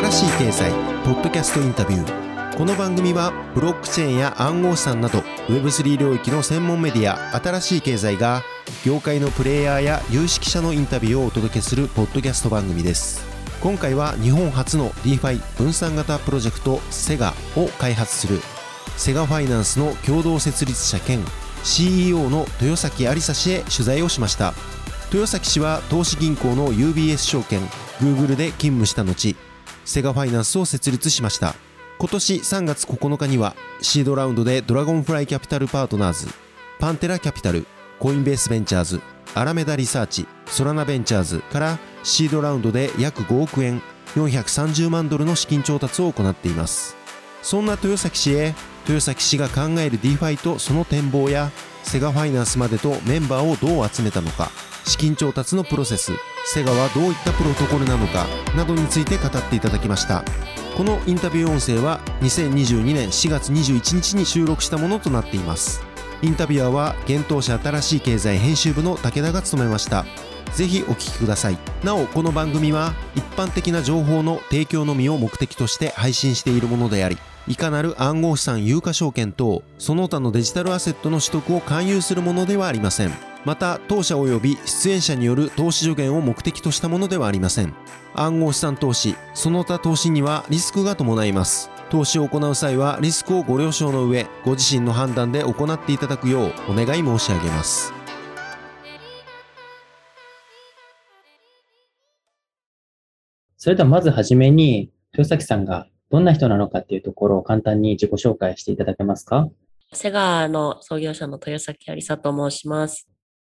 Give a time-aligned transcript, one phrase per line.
[0.00, 0.70] 新しい経済
[1.04, 2.56] ポッドキャストインタビュー。
[2.56, 5.18] この番組はブロックチェーンや暗号資産など
[5.48, 8.42] Web3 領域の専門メディア新しい経済が
[8.82, 13.22] 業界のプレイヤーや有識者のインタビューをお届けするポッドキャスト番組です。
[13.60, 18.40] 今回は日本初の DeFi 分散型プロジェクトセガを開発する
[18.96, 21.22] セガファイナンスの共同設立者兼
[21.62, 24.54] CEO の豊崎有沙氏へ取材をしました。
[25.12, 27.60] 豊崎氏は投資銀行の UBS 証券
[27.98, 29.36] Google で勤務した後
[29.90, 31.56] セガファイナンスを設立しました。
[31.98, 36.28] 今年3月9日にはシードラウンドでドラゴンフライキャピタルパートナーズ
[36.78, 37.66] パンテラキャピタル
[37.98, 39.00] コインベースベンチャーズ
[39.34, 43.82] アラメダリサーチソラナベンチャーズからシードラウンドで約5億円
[44.14, 46.96] 430万ドルの資金調達を行っています。
[47.42, 48.54] そんな豊崎氏へ
[48.84, 51.50] 豊崎氏が考える DeFi とその展望や
[51.82, 54.52] セガファイナンスまでとメンバーをどう集めたのか。
[54.90, 56.12] 資金調達のプロセス
[56.44, 60.24] セガはどういったプロトコルなのかなどについて語っていただきました。
[60.76, 65.80] このインタビュー音声は2022年4月21日に収録したものとなっています。
[66.22, 70.04] インタビュアーは現当社新しい経済編集部の武田が務めました。
[70.54, 71.58] ぜひお聞きください。
[71.84, 83.29] なおこの番組は一般的な情報の提供のみを目的として配信しているものでありいかなる暗号資産有価証券等その他のデジタルアセットの取得を勧誘するものではありません。
[83.44, 87.74] また当社及び出演者による投資助言を目的としたものではありません。
[88.14, 91.70] 暗号資産投資その他投資にはリスクが伴います。
[91.90, 97.92] 投資を行う際はリスクをご了承の上ご自身の判断で行っていただくようお願い申し上げます。
[103.56, 109.50] それではまずはじめに、豊崎さんがどんな人なのかっていうところを簡単に自己紹介していただけますか？
[109.92, 113.09] セガの創業者の豊崎有沙と申します。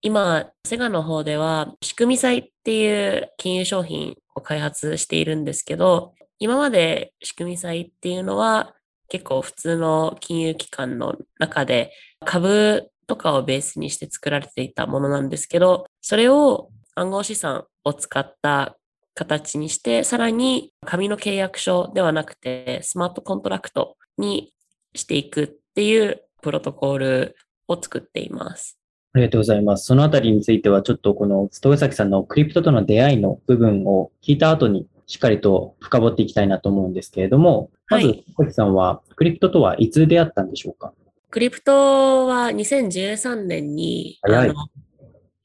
[0.02, 8.74] 今、セガの方では、仕組み債っていう金融商品を開発しているんですけど、今まで仕組み債っていうのは
[9.10, 11.92] 結構普通の金融機関の中で
[12.24, 18.76] 株とかをベースにして作られていたものなんですけど、それを暗号資産を使った
[19.14, 24.54] 形にして、さらに紙の契約書ではなくてスマートコントラクトに
[24.94, 27.36] していくっていうプロトコール
[27.68, 28.79] を作っています。
[29.12, 29.86] ありがとうございます。
[29.86, 40.92] そのあたりについては、ちょっとこの、豊崎さんのクリプトとの出会いの部分を聞いた後に、しっかりと深掘っていきたいなと思うんですけれども、まず、小木さんは、クリプトとはいつ出会ったんでしょうか？
[41.30, 44.54] クリプトは2013年に、早い。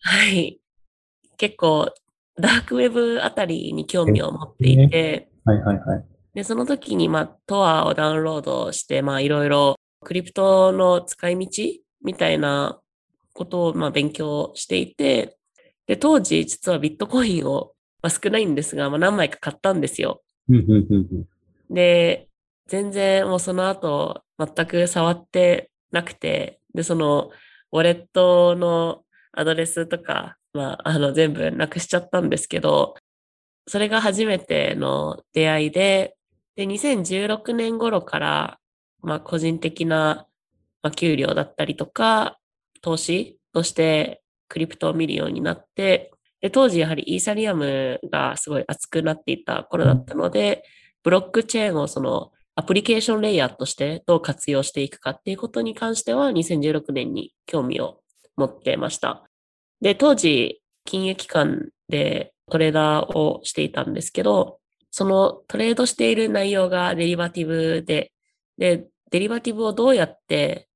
[0.02, 0.59] はい。
[1.38, 1.92] 結構、
[2.40, 6.06] ダークウェブあたりに興味を持っていて、はいはいはい。
[6.36, 11.47] で、その時に、まあ、トアをダウンロードして、まあ、いろいろ、クリプトの使い道
[12.03, 12.80] みたいな
[13.35, 15.38] ことをまあ勉強していて、
[15.85, 20.23] で、当時実はビットコインを、まあ、少ないんですが、まあ、何枚か買ったんですよ。
[21.69, 22.29] で、
[22.68, 27.29] 全然もうその後全く触ってなくて、で、その
[27.72, 29.03] ウォレットの
[29.34, 32.96] アドレスとか、まあ、あの全部なくしちゃったんですけど、
[33.67, 36.16] それが初めての出会いで、
[36.56, 38.59] で、2016年頃から、
[39.02, 40.25] まあ、個人的な、
[40.81, 42.40] まあ、給料だったりとか、
[42.85, 50.63] 投資としてクリプトを見るようになって、で当時やはりイーサリアムがすごい熱くなっていた頃だったので、
[51.03, 58.01] ブロックチェーンをそのアプリケーションレイヤーとしてどう活用していくかっていうことに関しては2016年に興味を
[58.38, 59.23] 持ってました。
[59.81, 64.59] で、当時金融機関でトレーダーをしていたんですけど、
[64.91, 68.12] そのトレードしている内容がデリバティブで、
[68.59, 70.67] で、デリバティブをどうやって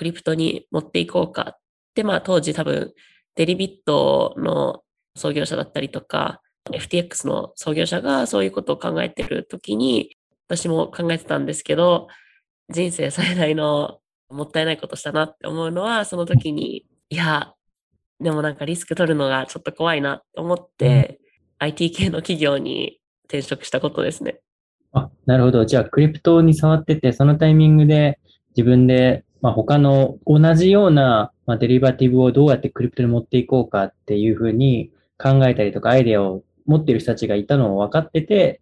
[0.00, 1.58] クリプトに持っていこうかっ
[1.94, 2.94] て、まあ当時多分
[3.34, 4.80] デリビットの
[5.14, 6.40] 創業者だったりとか、
[6.72, 10.16] FTX の創業者がそういうことを考えてるときに、
[10.48, 12.08] 私も考えてたんですけど、
[12.70, 13.98] 人生最大の
[14.30, 17.52] もったいないことしたなって思うのは、その時に、いや、
[18.20, 21.18] でもなんかリスク取るのがちょっと怖いなと思って、
[21.60, 24.40] うん、IT 系の企業に転職したことですね。
[24.92, 25.66] あ、なるほど。
[25.66, 28.18] じゃあ、クリプトに触ってて、そのタイミングで
[28.56, 38.60] 自分でまあ、他の同じような、まあ、デリバティブをどうやってクリプトに持っていこうかっていうふうに考えたりとかアイデアを持っている人たちがいたのを分かってて、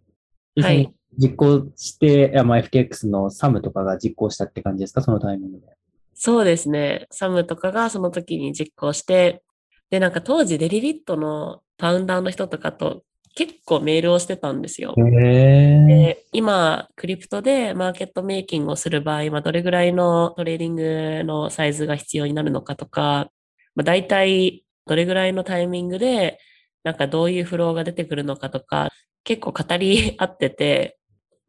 [0.59, 5.01] はい、実行して、まあ、FTX のサムとかが実行したって感じですか？
[5.01, 5.67] そのタイミングで。
[6.15, 7.07] そうですね。
[7.11, 9.41] サムとかがその時に実行して、
[9.89, 13.03] で、なんか当時デリビットのファウンダーの人とかと
[13.39, 14.93] 結構メールをしてたんですよ。
[14.97, 23.29] で今、クリプトでマーケットメイキングをする場合、まあ、どれぐらいのトレーディングのサイズが必要になるのかとか、
[23.75, 26.37] まあ、大体どれぐらいのタイミングで、
[26.83, 28.89] なんかどういうフローが出てくるのかとか、
[29.23, 30.97] 結構語り合ってて、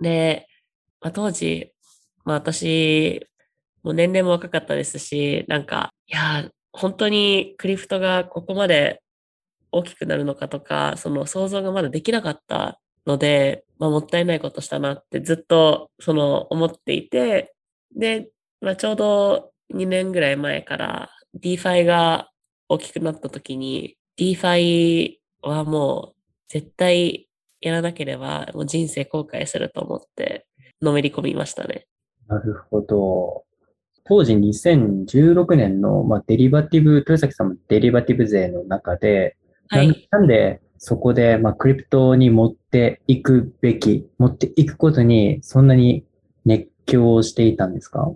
[0.01, 0.47] で、
[1.01, 1.73] まあ、当時、
[2.25, 3.27] まあ私、
[3.83, 9.03] もう年齢も若かったですし、なんか、いや、本当にクリプトがここまで
[9.73, 17.55] 大きくなるのかとか、その想像がまだできなかったので、まあ、もったいないことしたなってずっとその思っていて、
[17.97, 18.31] で、
[18.61, 22.31] まあ、ちょうど2年ぐらい前から DeFi が
[22.69, 26.17] 大きくなった時に DeFi はもう
[26.49, 27.29] 絶対
[27.61, 30.47] やらなければもう人生後悔すると思って
[30.83, 31.87] のめり込みましたね。
[32.27, 33.45] なるほど。
[34.05, 39.37] 当時2016年の、まあ、デリバティブ、豊崎さんもデリバティブ税の中で、
[39.71, 40.09] はい。
[40.11, 46.05] なんでそこで、まあ、クリプトに持っていくべき、持っていくことにそんなに
[46.45, 48.11] 熱狂していたんですか？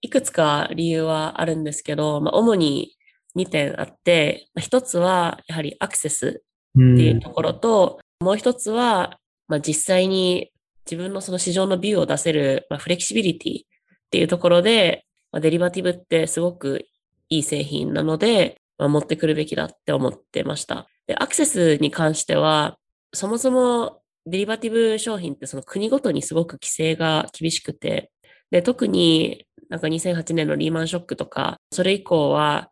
[0.00, 2.96] いくつか理由はあるんですけど、まあ、主に
[3.36, 9.18] 2点あって、まあ、1つはやはりアクセスっていうところと、もう1つは、
[9.48, 10.52] まあ、実際に
[10.86, 13.64] 自分のその市場のビューを出せる、まあ、フレキシビリティっ
[14.10, 16.86] ていうところで、まあ、デリバティブってすごく
[17.28, 20.86] いい製品なので、まあ、持ってくるべきだって思ってました。
[21.06, 22.78] で、アクセスに関しては、
[23.12, 28.10] そもそもデリバティブ商品ってその国ごとにすごく規制が厳しくて、
[28.50, 32.70] で、特になんか2008年のリーマンショックとか、それ以降は、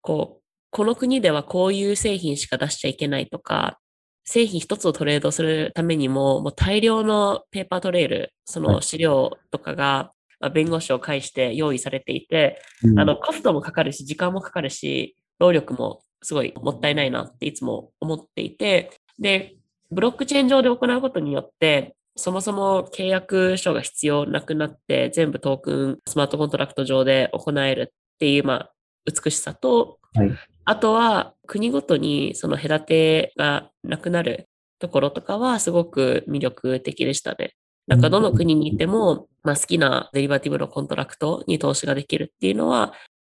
[0.00, 3.78] こう、この国ではこういう製品しか出しちゃいけないとか、
[4.24, 10.10] 製品一つをトレードするためにも、もう大量のペーパートレイル、その資料とかが、
[10.52, 19.56] 弁護士を介して用意されていて、うん、あの、コストもかかるし、時間もかかるし、労力もすごいもったいないなっていつも思っていて、で、
[19.90, 28.70] ブロックチェーン上で行うことによって、そもそも契約書が必要なくなって、全部トークン、スマートコントラクト上で行えるっていう、まあ、
[29.04, 30.30] 美しさと、はい、
[30.64, 34.48] あとは国ごとにその隔てがなくなる
[34.78, 37.54] ところとかはすごく魅力的でしたね。
[37.86, 42.94] なんかどの国にいても、まあ、好きなデリバティブのコントラクトに投資ができるっていうのは、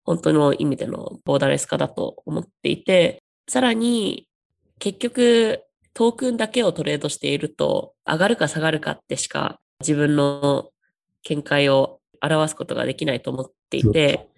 [0.04, 4.28] 本当の意味でのボーダレス化だと思っていて、さらに
[4.78, 5.62] 結局
[5.94, 10.70] トークンだけをトレードしていると上がるか下がるかってしか自分の
[11.22, 14.28] 見解を表すことができないと思っていて、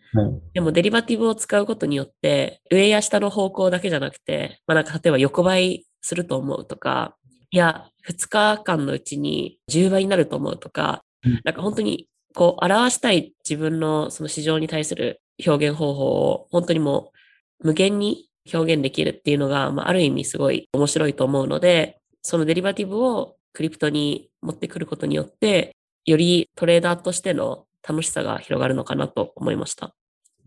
[0.55, 7.17] でもデリバティブを使うことによって、上や下の方向だけじゃなくて、まあなんか例えば横ばいすると思うとか、
[7.51, 11.03] いや、2日間のうちに10倍になると思うとか、
[11.45, 17.13] なんか本当にこう表したい自分のその市場に対する表現方法を本当にも
[17.61, 25.75] う無限に表現できるっていうのが、まあ、ある意味すごい面白いと思うので、そのデリバティブをクリプトに持ってくることによって、
[26.05, 29.95] よりトレーダーとしての楽しさが広がるのかなと思いました。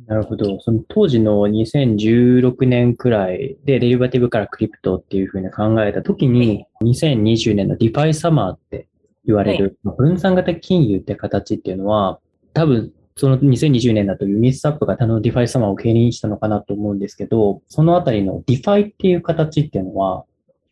[0.07, 0.59] なるほど。
[0.61, 8.87] その当時の2016年くらいでデリバティブからクリプトっていうふうに考えたときに、2020年の DeFiサマーって
[9.25, 12.19] 言われる、分散型金融って形っていうのは、
[12.53, 20.23] 多分その2020年だとユニスワップが他の DeFiサマーを牽引したのかなと思うんですけど、そのあたりの DeFiっていう形っていうのは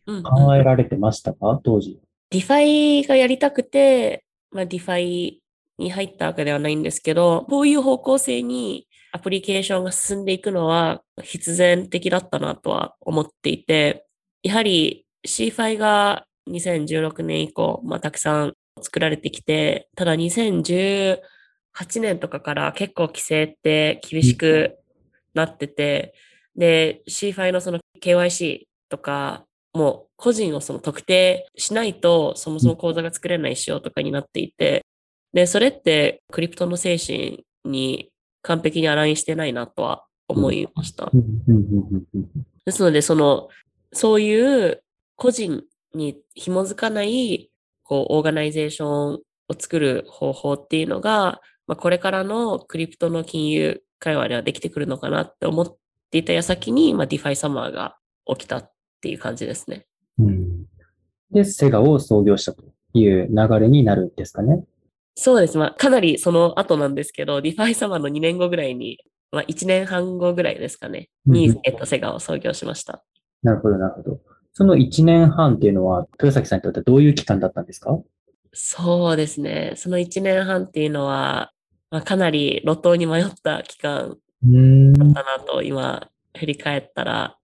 [0.06, 2.00] 考えられてましたか、うんうん、当時。
[2.30, 5.42] DeFiがやりたくて、まあ、 DeFi
[5.76, 14.06] に入ったわけではないんですけど、こういう方向性にアプリケーションが進んでいくのは必然的だったなとは思っていて、
[14.42, 20.14] やはり C5 が2016年以降、まあ、たくさん作られてきて、ただ
[21.78, 24.78] 2018年とかから結構規制って厳しく
[25.34, 26.14] なってて、
[26.56, 29.44] で、C5 のその KYC とか、
[29.74, 34.84] もう個人をその特定しないとそもそも口座が作れない仕様とかになっていて、
[35.32, 38.10] で、それってクリプトの精神に
[38.42, 41.10] 完璧にアラインしてないなとは思いました。
[42.64, 43.48] ですので、その、
[43.92, 44.82] そういう
[45.16, 45.62] 個人
[45.94, 47.50] に紐づかない、
[47.82, 49.20] こう、オーガナイゼーションを
[49.58, 55.76] 作る方法っていうのが、まあ、これからのクリプトの金融界隈ではできてくるのかなって思っ
[56.10, 57.96] ていた矢先に、まあ、 DeFiサマーが
[58.26, 59.86] 起きたっていう感じですね。
[60.18, 60.64] うん、
[61.30, 64.64] で、セガを創業したという流れになるんですかね。
[65.14, 65.58] そうです。
[65.58, 68.98] まあ、かなりその後なんですけど、 DeFiサマーの2年後ぐらいに、
[69.30, 73.04] まあ、1年半後ぐらいですかね、に、えっと、セガを創業しました。
[73.42, 74.20] なるほど、なるほど。
[74.54, 77.98] その1年半っていうのは、豊崎さんにとってどういう期間だったんですか？
[78.54, 79.74] そうですね。
[79.76, 81.52] その1年半っていうのは、
[81.90, 87.36] まあ、かなり路頭に迷った期間だったなと、今、振り返ったら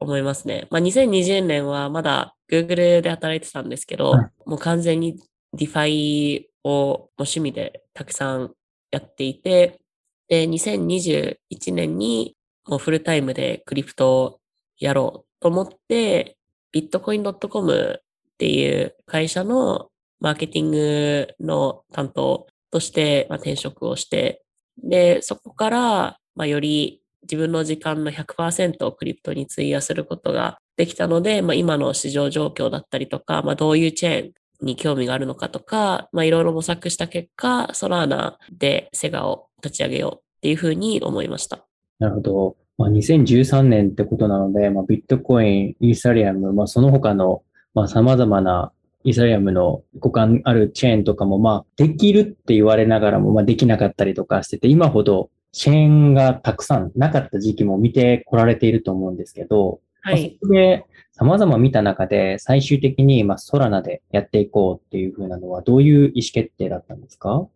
[0.00, 0.66] 思いますね。
[0.70, 5.20] まあ、2020年はまだ Google で働いてたんですけど、はい、もう完全に
[5.56, 8.52] DeFi を趣味でたくさん
[8.90, 9.80] やっていて、
[10.28, 11.36] で、2021
[11.74, 14.40] 年にもうフルタイムでクリプトを
[14.78, 16.36] やろうと思って、
[16.72, 24.42] ビットコイン .com っていう会社のマーケティングの担当として、まあ、転職をして、
[24.82, 41.64] で、そこから、まあ、より自分の時間の100%をクリプトに費やすることができたので、まあ、今の市場状況だったりとか、まあ、どういうチェーンに興味があるのかとか、まあ、いろいろ模索した結果、ソラーナでセガを立ち上げようっていうふうに思いました。
[41.98, 42.56] なるほど。
[42.78, 47.42] まあ、2013年ってことなので、まあ、ビットコイン、イーサリアム、まあ、その他の、
[47.74, 48.72] まあ、様々な
[49.04, 60.38] イーサリアムの互換あるチェーンとかも、まあ、できるって言われながらも、まあ、できなかったりとかしてて、今ほどチェーンがたくさんなかった時期も見てこられていると思うんですけど、まあはい。
[60.40, 67.46] そこで様々見た中で、最終的に、まあ、ソラナでやっていこうっていう風なのは、どういう意思決定だったんですか？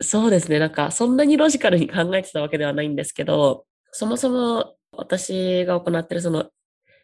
[0.00, 0.58] そうですね。
[0.58, 6.46] なんか、そんなにロジカルに考えてたわけではないんですけど、そもそも私が行っているその、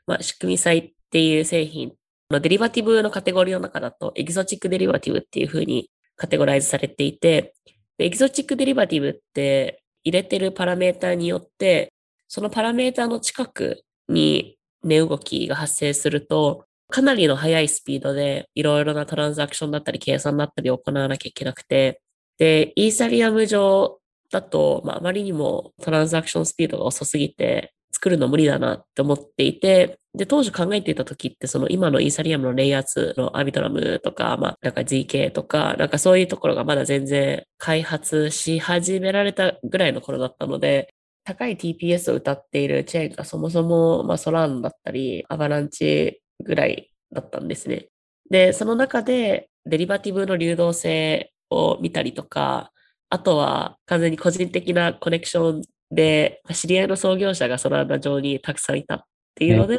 [0.06, 1.94] まあ、仕組み債っていう製品の
[2.38, 7.54] デリバティブのカテゴリーの中だと、エキゾチックデリバティブっていう風にカテゴライズされていて、
[7.98, 11.92] エキゾチックデリバティブって入れてるパラメータによって、
[12.28, 22.00] そのパラメータの近くに値動きが発生すると、かなりの速いスピードでいろいろなトランザクションだったり計算だったりを行わなきゃいけなくて、
[22.38, 40.94] で、イーサリアム上だと、まあ、あまりにもトランザクションスピードが遅すぎて、作るの無理だなって思っていて、で、当時考えていた時って、その今のイーサリアムのレイヤー2のアビトラムとか、まあ、なんか ZK とか、なんかそういうところがまだ全然開発し始められたぐらいの頃だったので、
[41.24, 47.88] 高い TPS を歌っているチェーンがそもそも、まあ、ソランだったり、アバランチぐらいだったんですね。
[48.30, 52.72] で、その中でデリバティブの流動性を見たりとか、
[53.10, 59.04] あとは完全に個人的なコネクションで、知り合いの創業者がソラーナ上にたくさんいたっ
[59.34, 59.78] ていうので、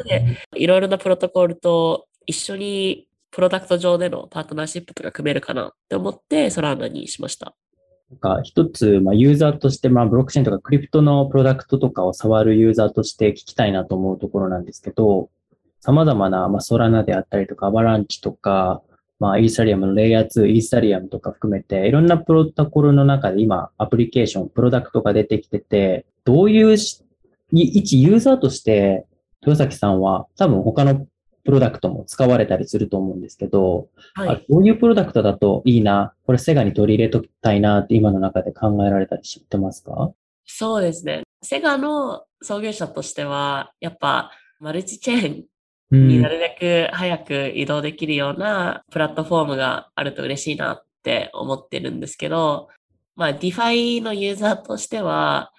[0.56, 7.54] いろいろなプロトコルと一緒にプロダクト上でのパートナーシップとか組めるかなって思ってソラーナにしました。
[8.10, 15.30] なんか一つ、まあ、ユーザーとして、まあ、ブロックチェーンとかクリプトのプロダクトとかを触るユーザーとして聞きたいなと思うところなんですけど、
[15.80, 18.82] 様々な、まあ、ソラナであったりとか、アバランチとか、
[19.22, 29.06] まあ、イーサリアムのレイヤー2、イーサリアムとか含めて、いろんなプロトコルの中で今、アプリケーション、プロダクトが出てきてて、どういう一ユーザーとして、
[29.42, 31.06] 豊崎さんは多分他の
[31.44, 34.46] プロダクトも使われたりすると思うんですけど、あはい。
[34.50, 40.12] こういうプロダクトだといいな、これセガに取り入れときたいなって今の中で考えられたり知ってますか？
[40.46, 41.22] そうですね。
[41.42, 45.44] セガの創業者としては、やっぱマルチチェーンう
[45.96, 52.68] になるべく早く移動できるようなプラットフォームがあると嬉しいなって思ってるんですけど、
[53.14, 55.52] まあ DeFi のユーザーとしては、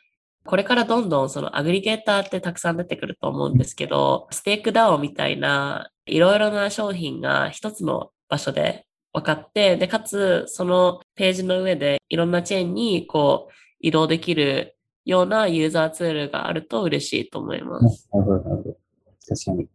[0.45, 14.75] これからどんどんそのアグリゲーターってたくさん出てくると思うんですけど、ステーク DAO みたいないろいろな商品が一つの場所で分かって、で、かつそのページの上でいろんなチェーンにこう移動できる
[15.05, 18.09] ようなユーザーツールがあると嬉しいと思います。
[18.11, 18.77] なるほど、なるほど。
[19.27, 19.67] 確かに。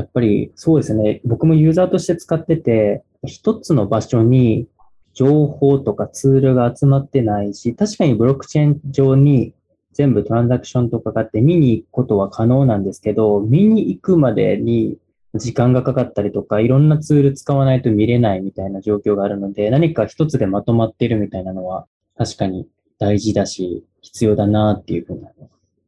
[0.00, 1.20] やっぱりそうですね。
[1.24, 4.66] 僕もユーザーとして使ってて、一つの場所に
[5.12, 9.52] 情報とかツールが集まってないし、確かにブロックチェーン上に
[9.92, 14.96] 全部トランザクションとかがあって見に行くことは可能なんですけど、見に行くまでに
[15.34, 22.66] 時間がかかったりとか、いろんなツール使わないと見れないみたいな状況があるので、何か一つでまとまっているみたいなのは確かに
[22.98, 25.30] 大事だし、必要だなっていうふうな、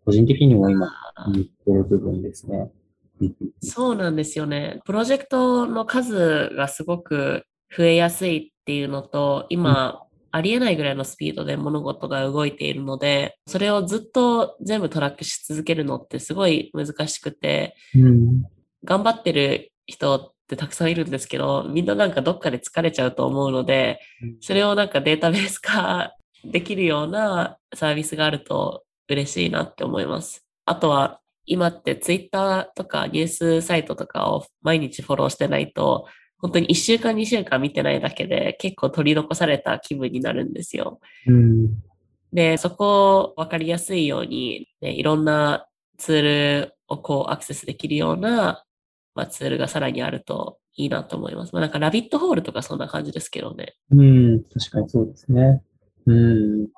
[0.05, 0.93] 個人的にも今
[1.33, 2.71] 言ってる部分ですね。
[3.63, 4.81] そうなんですよね。
[4.85, 7.45] プロジェクトの数がすごく
[7.77, 10.03] 増えやすいっていうのと、今、
[10.35, 18.43] ありえないぐらいのスピードで物事が動いているので、それをずっと全部トラックし続けるのってすごい難しくて、うん。
[18.85, 24.01] 頑張ってる人ってたくさんいるんですけど、みんななんかどっかで疲れちゃうと思うので、
[24.41, 26.15] それをなんかデータベース化
[26.45, 30.45] できるようなサービスがあると嬉しいなって思います。
[30.65, 36.07] あとは今ってツイッターとかニュースサイトとかを毎日フォローしてないと、
[36.39, 41.01] 本当に1週間2週間見てないだけで結構取り残された気分になるんですよ。
[41.27, 41.83] うん。
[42.33, 45.67] で、そこを分かりやすいように、ね、いろんな
[45.99, 48.65] ツールをこうアクセスできるような、
[49.15, 51.53] まあ、ツールがさらにあるといいなと思います。
[51.53, 53.75] まあ、なんかラビットホールとかそんな感じですけどね。
[53.91, 54.45] うん。
[54.45, 55.63] 確かにそうですね。
[56.07, 56.69] うん。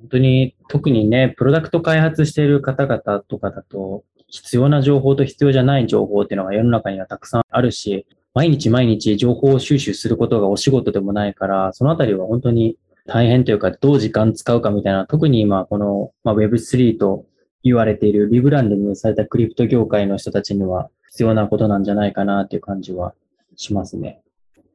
[0.00, 12.76] 本当に、特にね、プロダクト開発している方々とかだと、必要な情報と必要じゃない情報っていうのが世の中にはたくさんあるし、毎日毎日情報を収集することがお仕事でもないから、そのあたりは本当に
[13.06, 17.24] 大変というか、どう時間使うかみたいな、特に今、この、まあ、Web3 と
[17.62, 23.14] 言われているリブランディングされたクリプト業界の人たちには必要なことなんじゃないかなっていう感じは
[23.56, 24.20] しますね。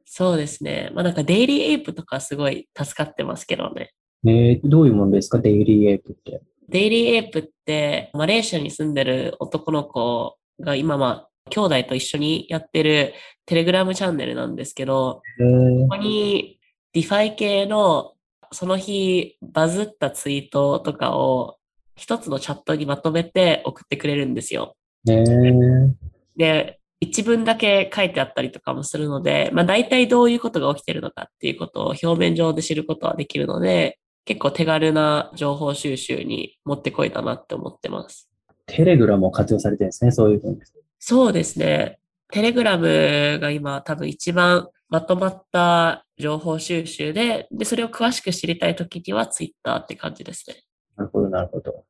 [0.04, 0.90] そうですね。
[0.94, 3.94] まあなんかデイリーエイプとかすごい助かってますけどね。
[4.26, 5.38] えー、どういうものですか？
[5.38, 6.40] デイリーエイプって。
[6.68, 13.12] デイリーエイプってマレーシアに住んでる男の子が今まあ兄弟と一緒にやってる
[13.44, 16.58] テレグラムチャンネルなんですけど、えーここに
[16.92, 18.12] DeFi系の
[18.52, 21.56] その日バズったツイートとかを
[21.96, 24.76] 一つのチャットにまとめて送ってくれるんですよ。
[25.08, 25.92] えー
[26.36, 38.30] で、一文だけ書いてあったりとかもするので、まあ大体どういうことが起きてるのかっていうことを表面上で知ることはできるので、結構手軽な情報収集に持ってこいだなって思ってます。
[38.66, 40.58] テレグラムを活用されてるんですね、そういうふうに。
[40.98, 41.98] そうですね。
[42.32, 50.56] テレグラムが今多分一番まとまった情報収集で、で、それを詳しく知りたいときにはツイッターって感じですね。
[50.96, 51.84] なるほど、なるほど。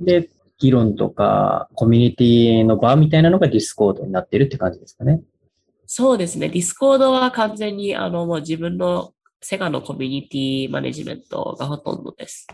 [0.00, 5.20] で、議論とかコミュニティの場みたいなのがディスコードになってるって感じですかね。
[5.86, 6.48] そうですね。
[6.48, 9.12] ディスコードは完全にあのもう自分の
[9.44, 12.46] セガのコミュニティマネジメントがほとんどです。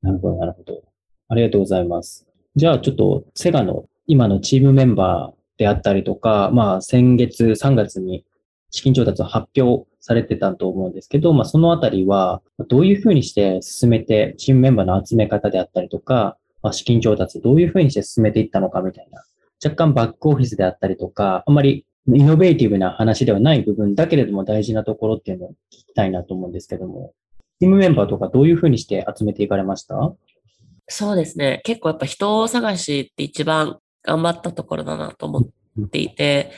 [0.00, 0.82] なるほど、なるほど。
[1.28, 2.26] ありがとうございます。
[2.56, 8.24] じゃあちょっとセガの今のチームメンバーであったりとか、まあ先月3月に
[8.70, 19.22] 資金調達を発表されてたと思うんですけど、まあそのあたりはどういうふうにして進めて、チームメンバーの集め方であったりとか、まあ、資金調達どういうふうにして進めていったのかみたいな、
[19.62, 21.84] 若干バックオフィスであったりとか、あんまり
[22.14, 27.12] イノベーティブな話ではない部分だけれども大事なところっていうのを聞きたいなと思うんですけども、
[27.60, 30.14] チームメンバーとかどういうふうにして集めていかれました？
[30.88, 31.60] そうですね。
[31.64, 35.50] 結構やっぱ人探しって一番頑張ったところだなと思
[35.80, 36.50] っていて、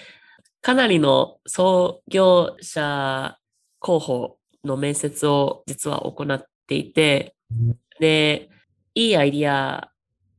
[0.60, 3.36] かなりの創業者
[3.80, 7.34] 候補の面接を実は行っていて、
[7.98, 8.50] で、
[8.94, 9.90] いいアイディア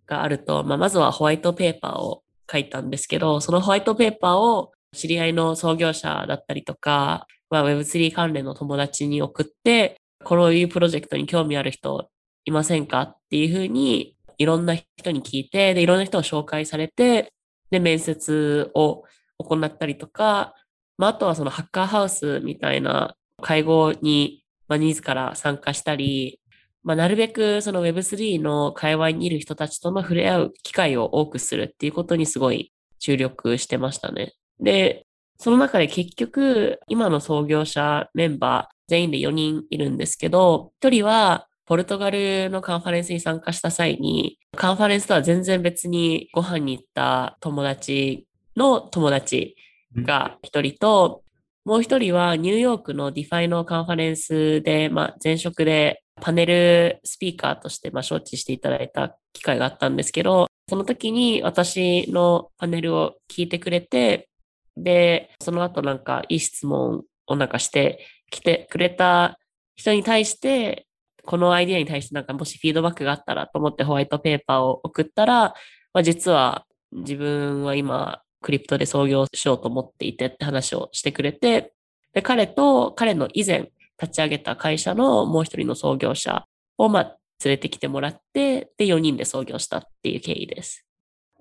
[0.05, 12.09] があると、まあ、まずはホワイトペーパーを書いたんですけど、そのホワイトペーパーを知り合いの創業者だったりとか、まあ、Web3 関連の友達に送って、こういうプロジェクトに興味ある人
[12.45, 17.33] いませんかっていうふうに、いろんな人に聞いて、で、いろんな人を紹介されて、
[17.69, 19.03] で、面接を
[19.37, 20.55] 行ったりとか、
[20.97, 26.39] まあ、あとはそのハッカーハウスみたいな会合に、まあ、自ら参加したり、
[26.83, 34.33] まあ、なるべくその Web3 の界隈にいる人たちとの触れ合う機会を多くするっていうことにすごい注力してましたね。
[34.61, 35.05] で、
[35.37, 49.55] その中で結局、今の創業者メンバー全員で4人いるんですけど、1人はポルトガルのカンファレンスに参加した際に、カンファレンスとは全然別にご飯に行った友達の友達
[49.95, 51.23] が1人と、
[51.63, 64.27] もう一人はニューヨークの DeFiのカンファレンスで、まあ、前職でパネルスピーカーとして、まあ、招致していただいた機会があったんですけど、その時に私のパネルを聞いてくれて、
[64.77, 69.39] で、その後なんかいい質問をなんかしてきてくれた
[69.75, 70.87] 人に対して、
[71.23, 75.53] このアイディアに対してなんかもしフィードバックがあったらと思ってホワイトペーパーを送ったら、
[75.93, 81.73] まあ、実は自分は今クリプトで創業しようと思っていてって話をしてくれて、
[82.13, 86.45] で、彼と彼の以前立ち上げた会社のもう一人の創業者
[86.77, 90.85] をまあ連れてきてもらって、で、4人で創業したっていう経緯です。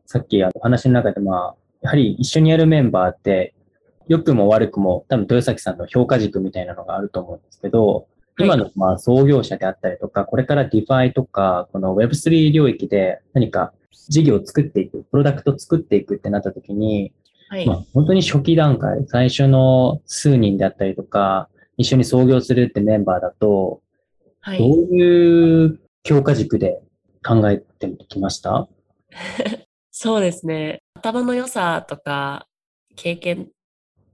[0.06, 3.54] さっきあの話の中で、まあ、やはり一緒にやるメンバーって、
[4.08, 13.72] 良くも悪くも、多分豊崎さんの評価軸みたいなのがあると思うんですけど、今のまあ創業者であったりとか、これから DeFi とか、この Web3 領域で何か
[14.08, 17.12] 事業を作っていく、プロダクトを作っていくってなった時に、
[17.48, 17.66] はい。
[17.66, 23.80] まあ、本当に初期段階、最初の数人であったりとか、一緒に創業するってメンバーだと、どう
[24.40, 24.62] はい。
[24.62, 26.80] いう強化軸で
[27.24, 28.68] 考えてきました？
[30.02, 30.82] そうですね。
[30.94, 32.46] 頭の良さとか、
[32.96, 33.50] 経験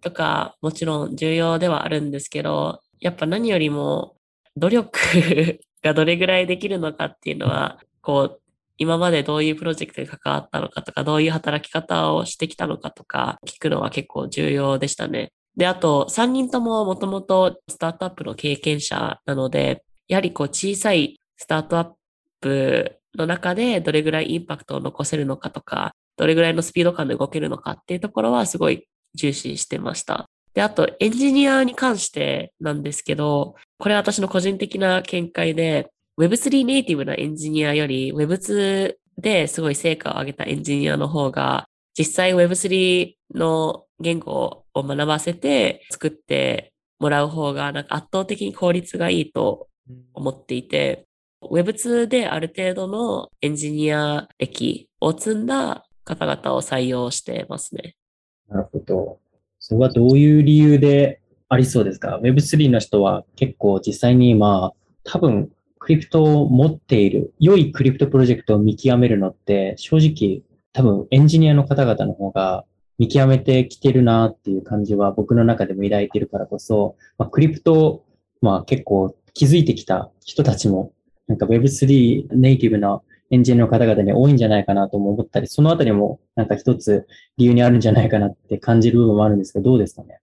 [0.00, 4.16] とか、もちろん重要ではあるんですけど、やっぱ何よりも
[4.56, 4.98] 努力
[5.84, 8.40] がどれぐらいできるのかっていうのは、こう、
[8.78, 15.30] 今までどういうプロジェクトに関わったのかとか、どういう働き方をしてきたのかとか、聞くのは結構重要でしたね。
[15.56, 21.92] で、あと、3人とももともとスタートアップの経験者なので、やはりこう小さいスタートアッ
[22.40, 30.26] プの中でどれぐらいインパクトを残せるのかとか、どれぐらいのスピード感で動けるのかっていうところはすごい重視してました。
[30.54, 41.66] で、あとエンジニアに関してなんですけど、これは私の個人的な見解で、Web3 ネイティブなエンジニアより Web2 ですごい成果を上げたエンジニアの方が、
[41.98, 49.68] 実際 Web3 の言語を学ばせて作ってもらう方がなんか圧倒的に効率がいいと
[50.14, 51.05] 思っていて、
[51.50, 57.96] Web2 である程度のエンジニア歴を積んだ方々を採用してますね。
[58.48, 59.18] なるほど。
[59.58, 64.72] それはどういう理由でありそうですか ?Web3 の人は結構実際に今、
[65.04, 72.64] 多分クリプトを持っている、良いクリプトプロジェクトを見極めるのって、正直多分エンジニアの方々の方が
[72.98, 78.04] 見極めてきてるなっていう感じは僕の中でも抱いてるからこそ、まあ、クリプト、
[78.40, 80.92] まあ結構気づいてきた人たちも、
[81.28, 90.20] なんか Web3 ネイティブなエンジニアの方々に多いんじゃないかなとも思ったり、そのあたりもなんか一つ理由にあるんじゃないかなって感じる部分もあるんですけど、どうですかね？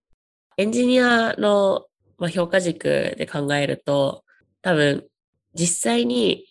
[0.58, 1.86] エンジニアの
[2.32, 4.24] 評価軸で考えると、
[4.62, 5.04] 多分
[5.54, 6.46] 実際に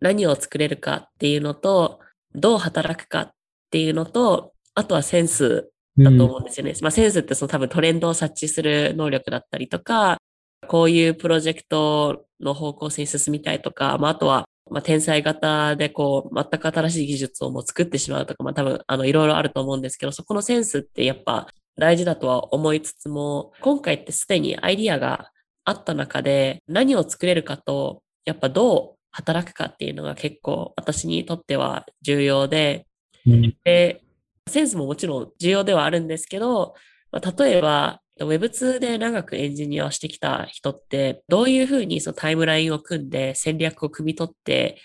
[0.00, 2.00] 何を作れるかっていうのと、
[2.34, 3.30] どう働くかっ
[3.70, 6.72] ていうのと、あとはセンスだと思うんですよね。
[6.72, 10.18] うん、まあ、センスってその多分トレンドを察知する能力だったりとか、
[10.66, 25.30] こういうプロジェクトの方向性に進みたいとか、まあ、あとは、まあ、天才型でこう、全く新しい技術をもう作ってしまうとか、まあ、多分、あの、いろいろあると思うんですけど、そこのセンスってやっぱ大事だとは思いつつも、今回ってすでにアイディアが
[25.64, 32.86] あった中で、何を作れるかと、やっぱどう働くかっていうのが結構私にとっては重要で、
[33.26, 34.02] うん、で、
[34.48, 36.74] センスももちろん重要ではあるんですけど、
[37.12, 44.80] まあ、例えば Web2 で長くエンジニアをしてきた人って、どういうふうにそのタイムラインを組んで戦略を組み取って、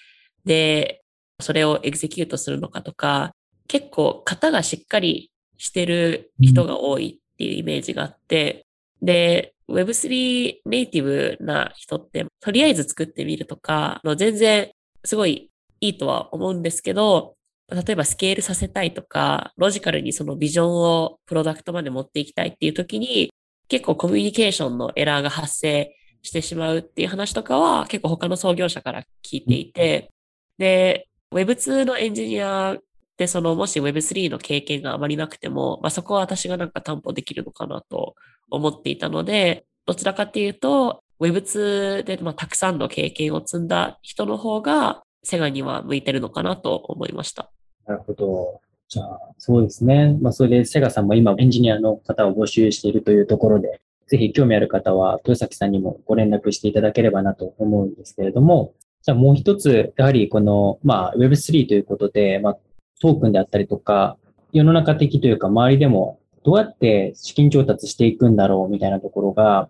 [0.46, 1.02] で、
[1.40, 3.32] それをエグゼキュートするのかとか、
[3.68, 8.66] 結構型がしっかりしてる人が多いっていうイメージがあって、
[9.02, 14.72] で、Web3 ネイティブな人って、とりあえず作ってみるとか、全然
[15.04, 17.36] すごいいいとは思うんですけど、
[17.70, 23.32] 例えばスケールさせたいとか、ロジカルにそのビジョンをプロダクトまで持っていきたいっていう時に、
[23.68, 30.12] 結構コミュニケーションのエラーが発生してしまうっていう話とかは結構他の創業者から聞いていて、
[30.58, 32.78] で、Web2 のエンジニア
[33.18, 38.16] で、その、もし Web3 の経験があまりなくても、まあ、そこは私がなんか担保できるのかなと
[38.50, 47.52] 思っていたので、どちらかっていうと、Web2 で、まあ、たくさんの経験を積んだ人の方が、セガには向いてるのかなと思いました。
[47.88, 48.62] なるほど。
[48.90, 50.18] じゃあ、そうですね。
[50.22, 62.58] まあ、それでセガさんも今エンジニアの方を募集しているというところで、ぜひ興味ある方は豊崎さんにもご連絡していただければなと思うんですけれども、じゃあもう一つ、やはりこの、まあ、Web3 ということで、まあ、
[63.02, 64.18] トークンであったりとか、
[64.54, 69.70] 世の中的というか周りでもどうやって資金調達していくんだろうみたいなところが、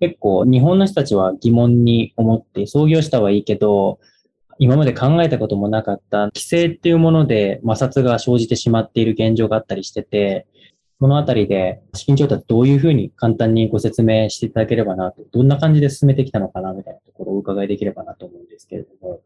[0.00, 3.98] 結構日本の人たちは疑問に思って創業したはいいけど、
[4.58, 10.46] 今まで考えたこともなかった規制っていうもので摩擦が生じてしまっている現状があったりしてて、
[10.98, 19.20] そのあたりで資金調達どういうふうに簡単にご説明していただければなと、どんな感じで進めてきたのかなみたいなところをお伺いできればなと思うんですけれども。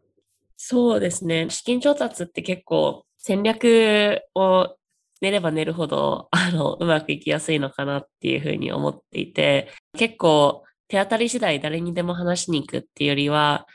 [0.56, 1.48] そうですね。
[1.48, 4.74] 資金調達って結構戦略を
[5.20, 13.66] 練れば練るほど、あの、うまくいきやすいのかなっていうふうに思っていて、結構手当たり次第誰にでも話しに行くっていうよりは、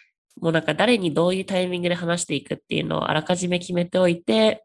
[0.41, 4.63] もうなんか誰にどういうタイミングで話していくっていうのをあらかじめ決めておいて、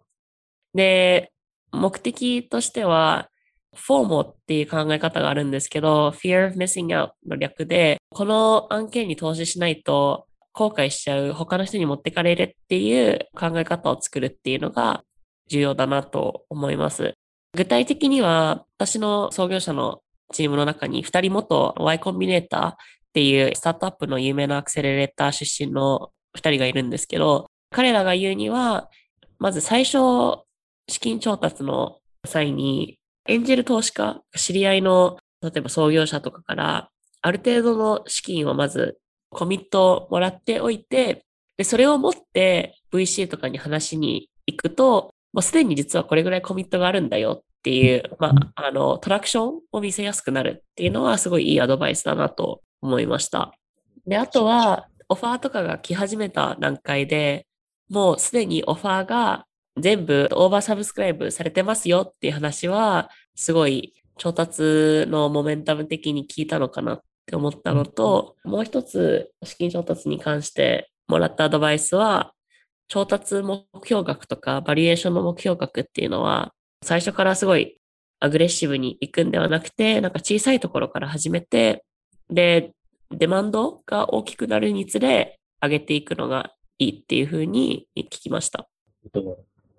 [0.74, 1.33] で、
[1.72, 3.28] 目的としては、
[3.74, 15.04] フォーモっていう考え方があるんですけど、fear of missing out の略で、この案件に投資しないと後悔しちゃう、他の人に持ってかれるっていう考え方を作るっていうのが
[15.48, 17.14] 重要だなと思います。
[17.54, 20.02] 具体的には、私の創業者の
[20.33, 28.88] チームの中に2人元 Y コンビネーターっていうスタートアップの有名なアクセレレーター出身の2人がいるんですけど、彼らが言うには、
[29.38, 29.99] まず最初、
[30.88, 36.90] 資金調達の際に、エンジェル投資家、知り合いの、例えば創業者とかから、
[37.23, 38.99] ある程度の資金をまず
[39.31, 41.25] コミットもらっておいて、
[41.57, 53.53] で、それを持って VC とかに話しに行くと、もうすでに実はこれぐらいコミットがあるんだよっていう、まあ、あの、トラクションを見せやすくなるっていうのはすごいいいアドバイスだなと思いました。
[54.07, 57.46] で、あとは、オファーとかが来始めた段階で、
[57.88, 59.46] もうすでにオファーが
[59.77, 72.33] 全部オーバーサブスクライブされてますよっていう話は、すごい調達のモメンタム的に聞いたのかなっって思ったのと、もう一つ資金調達に関してもらったアドバイスは、
[72.88, 77.76] 調達目標額とかバリエーションの目標額っていうのは、最初からすごい
[78.20, 81.84] アグレッシブに行くんではなくて、なんか小さいところから始めて、
[82.28, 82.72] で、
[83.10, 88.68] デマンドが大きくなるにつれ、上げていくのがいいっていうふうに聞きました。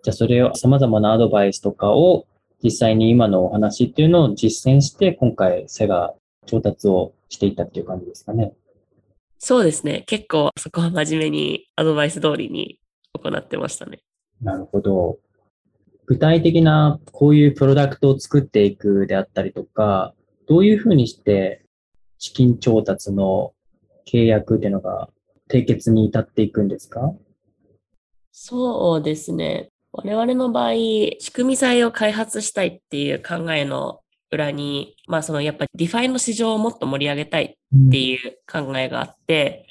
[0.04, 2.28] じゃあそれを様々なアドバイスとかを
[2.64, 6.14] 実際に今のお話っていうのを実践して、今回セガ
[6.46, 8.54] 調達をしていったっていう感じですかね。
[9.40, 10.04] そうですね。
[10.06, 12.80] 結構そこは真面目にアドバイス通りに
[13.14, 14.00] 行ってましたね。
[14.42, 15.18] なるほど。
[16.06, 20.14] 具体的なこういうプロダクトを作っていくであったりとか、
[20.48, 21.64] どういうふうにして
[22.18, 23.54] 資金調達の
[24.06, 25.10] 契約っていうのが
[25.50, 27.14] 締結に至っていくんですか？
[28.32, 29.70] そうですね。
[29.94, 34.00] 我々の場合、仕組み債を開発したいっていう考えの
[34.32, 39.66] 裏に、まあそのやっぱ DeFiの市場をもっと盛り上げたいっていう考えがあって、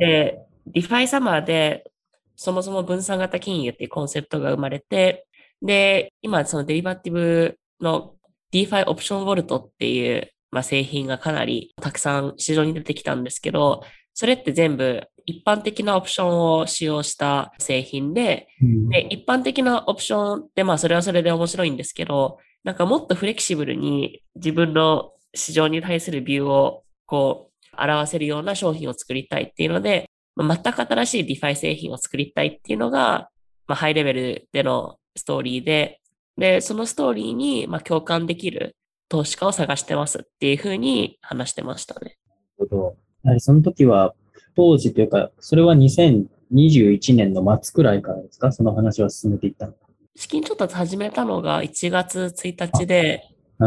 [0.00, 1.90] で、 DeFi サマーで
[2.34, 5.26] そもそも分散型金融っていうコンセプトが生まれて、
[5.62, 8.14] で、今そのデリバティブの
[8.52, 18.88] DeFi オプションウォルトっていう、まあ、製品がかなりたくさん市場に出てきたんですけど、それって全部一般的なオプションを使用した製品で、うん。
[18.88, 33.30] で、一般的なオプションってまあそれはそれで面白いんですけど、なんかもっとフレキシブルに自分の市場に対するビューをこう表せるような商品を作りたいっていうので、まあ全く新しい DeFi 製品を作りたいっていうのが、
[33.66, 36.00] まあハイレベルでのストーリーで、
[36.36, 38.76] で、そのストーリーにまあ共感できる
[39.08, 42.16] 投資家を探してますっていうふうに話してましたね。
[42.58, 42.96] なるほど。
[43.24, 44.14] やはりその時は、
[44.56, 48.52] 当時というか、それは2021年の末くらいからですか？
[48.52, 49.74] その話は進めていったの。
[50.16, 53.22] 資金調達始めたのが1月1日で。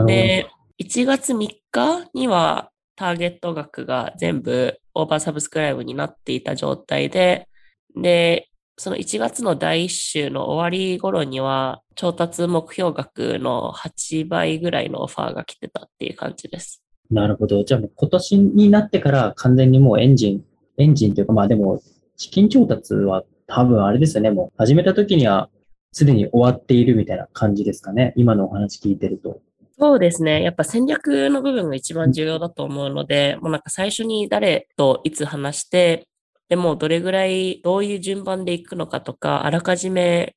[0.06, 0.48] で、
[0.80, 7.48] 1月3日にはターゲット額が全部オーバーサブスクライブになっていた状態で、
[7.96, 16.82] で、その1月の第1週の終わり頃には調達目標額の8倍ぐらいのオファーが来てたっていう感じです。
[17.12, 17.64] なるほど。
[17.64, 20.44] じゃあもう今年になってから完全にもうエンジン、
[20.78, 21.82] エンジンというかまあでも
[22.18, 24.32] 資金調達は多分あれですよね。
[24.32, 25.50] もう始めた時には
[25.92, 28.14] すでに終わっているみたいな感じですかね。
[28.16, 29.40] 今のお話聞いてると。
[29.78, 30.44] そうですね。
[30.44, 36.08] やっぱ戦略の部分が一番重要だと思うので、もうなんか最初に誰といつ話して、
[36.54, 40.36] でもどれぐらい、どういう順番でいくのかとか、あらかじめ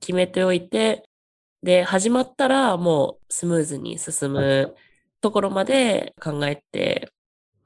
[0.00, 1.04] 決めておいて、
[1.62, 4.74] で、始まったらもうスムーズに進む
[5.20, 7.10] ところまで考えて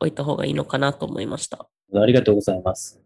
[0.00, 1.68] おいた方がいいのかなと思いました。
[1.94, 3.00] ありがとうございます。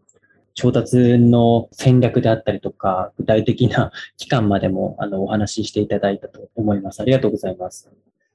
[0.55, 7.01] 調達の戦略であったりとか、具体的な期間までもあのお話ししていただいたと思います。
[7.01, 7.93] ありがとうございます。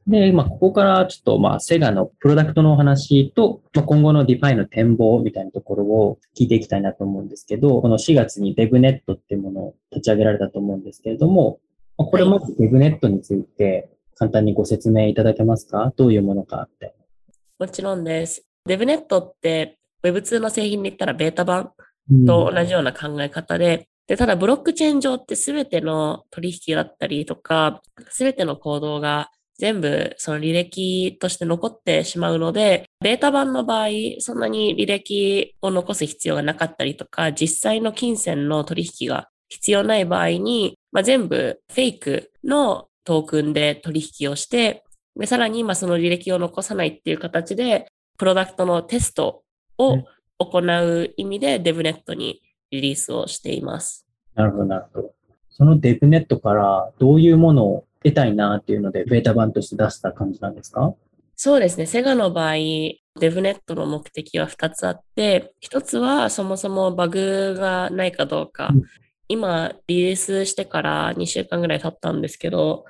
[0.07, 11.59] で、まあ、ここからちょっと、まあ、セガのプロダクトのお話と、まあ、今後の DeFi の展望みたいなところを聞いていきたいなと思うんですけど、この4月に DevNet っていうものを立ち上げられたと思うんですけれども、
[11.97, 16.95] まあこれまず DevNet について簡単にご説明いただけますかどういうものかって。
[17.59, 18.43] もちろんです。
[18.67, 21.71] DevNet って Web2 の製品で言ったらベータ版
[22.25, 29.29] と同じような考え方で、で、ただブロックチェーン上ってすべての取引だったりとか、すべての行動が
[29.61, 44.83] 全部その履歴として残ってしまうので、ベータ版の場合、そんなに履歴を残す必要がなかったりとか、実際の金銭の取引が必要ない場合に、まあ、全部フェイクのトークンで取引をして、
[45.15, 47.85] で、さらに今その履歴を残さないっていう形で、
[48.17, 49.43] プロダクトのテスト
[49.77, 50.05] をうん
[50.39, 54.07] 行う意味で DevNet にリリースをしています。
[54.33, 55.13] なるほど、なるほど。
[55.51, 60.93] その DevNet からどういうものを得たいなっていうので、ベータ版として出した感じなんですか？
[61.35, 61.85] そうですね。
[61.85, 62.53] セガの場合、
[63.19, 68.69] DevNet の目的は2つあって、1つはそもそもバグがないかどうか。
[68.73, 68.83] うん
[69.27, 72.83] 今、リリースしてから2週間ぐらい経ったんですけど、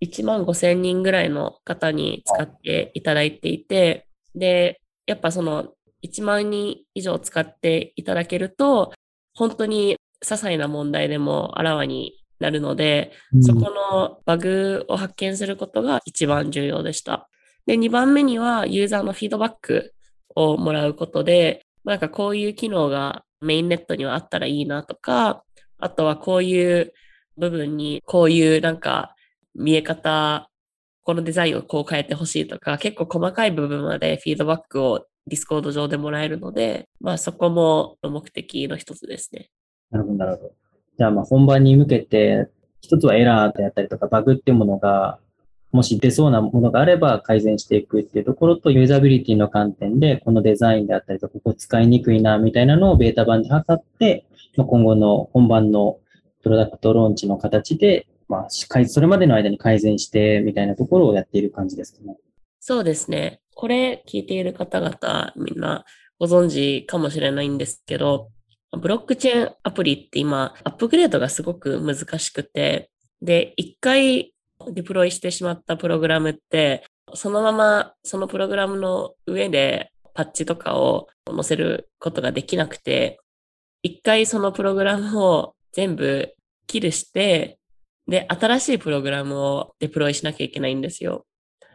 [0.00, 8.94] 1万5千人ぐらいの方に使っていただいていて、で、やっぱその1万人以上使っていただけると、
[9.34, 17.30] 本当に些細な問題でもあらわになるので、そこのバグを発見することが一番重要でした。
[17.66, 19.94] で、2番目にはユーザーのフィードバック
[20.34, 25.44] をもらうことで、なんかこういう機能がメインネットにはあったらいいなとか、
[25.78, 26.92] あとはこういう
[27.38, 29.14] 部分にこういうなんか
[29.54, 30.48] 見え方、
[31.04, 39.50] このデザインをこう変えてほしいとか、結構細かい部分までフィードバックをディスコード上でもらえるので、まあそこも目的の一つですね。
[39.90, 40.52] なるほど、なるほど。
[40.98, 42.48] じゃあ、まあ本番に向けて、
[42.80, 45.18] 一つはエラーであったりとか、バグっていうものが、
[45.70, 54.26] もし出そうなものがあれば改善していくっていうところと、ユーザビリティの観点で、このデザインであったりとか、ここ使いにくいな、みたいなのをベータ版で測って、
[54.56, 55.98] まあ今後の本番の
[56.42, 62.16] プロダクトローンチの形で、まあ、し改それまでの間に改善して、みたいなところをやっている感じですかね。
[62.60, 63.40] そうですね。
[63.54, 65.84] これ聞いている方々、みんな
[66.18, 68.28] ご存知かもしれないんですけど、
[68.78, 74.34] ブロックチェーンアプリって今、アップグレードがすごく難しくて、で、一回
[74.70, 83.20] デプロイしてしまったプログラムって、そのままそのプログラムの上でパッチとかを載せることができなくて、
[83.82, 86.34] 一回そのプログラムを全部
[86.66, 87.58] キルして、
[88.06, 91.26] で、新しいプログラムをデプロイしなきゃいけないんですよ。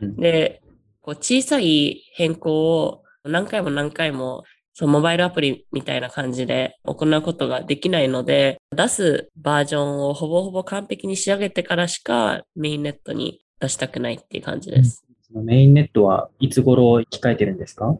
[0.01, 0.61] うんで、
[1.01, 4.43] こう小さい変更を何回も何回も
[4.79, 15.03] そうモバイルアプリみたいな感じで行うことができないので、出すバージョンをほぼほぼ完璧に仕上げてからしかメインネットに出したくないっていう感じです。
[15.23, 17.97] そのメインネットはいつ頃控えてるんですか？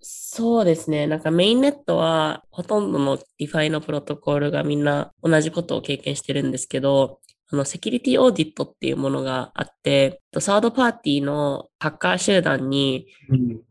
[0.00, 1.06] そうですね。
[1.06, 7.20] なんかメインネットはほとんどの DeFi のプロトコルがみんな同じことを経験してるんですけど、
[7.52, 13.06] あの、セキュリティオーディットっていうものがあって、サードパーティーのハッカー集団に、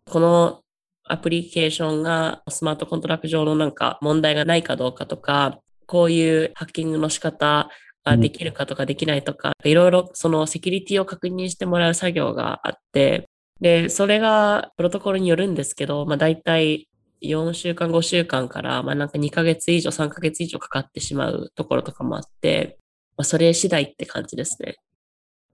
[0.06, 0.62] この
[1.08, 7.70] アプリケーションがスマートコントラクト上のなんか問題がないかどうかとか、こういうハッキングの仕方
[8.04, 13.30] ができるかとかできないとか、いろいろそのセキュリティを確認してもらう作業があって、
[13.62, 16.88] で、それがプロトコルによるんですけど、まあ大体
[17.22, 22.78] 4週間、5週間から、まあなんか2ヶ月以上、3ヶ月以上かかってしまうところとかもあって、
[23.18, 24.76] まあそれ次第って感じですね。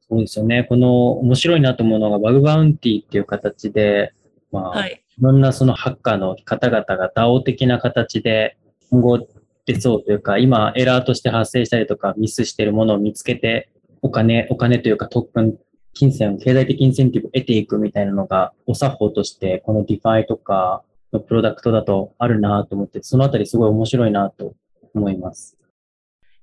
[0.09, 0.65] そうですよね。
[0.67, 4.13] この面白いなと思うのがバグバウンティっていう形で、
[4.51, 5.00] まあ、はい。
[5.21, 8.57] いろんなそのハッカーの方々が DAO 的な形で
[8.89, 9.27] 今後
[9.67, 13.69] 出そうというか、今エラーとして発生したりとかミスしているものを見つけて、
[14.01, 15.59] お金、お金というか特訓、
[15.93, 20.81] 金銭、経済的インセンティブを得ていくみたいなのが、お作法としてこの DeFi とか
[21.13, 24.55] のプロダクトだとあるなと思って、そのあたりすごい面白いなと
[24.95, 25.55] 思います。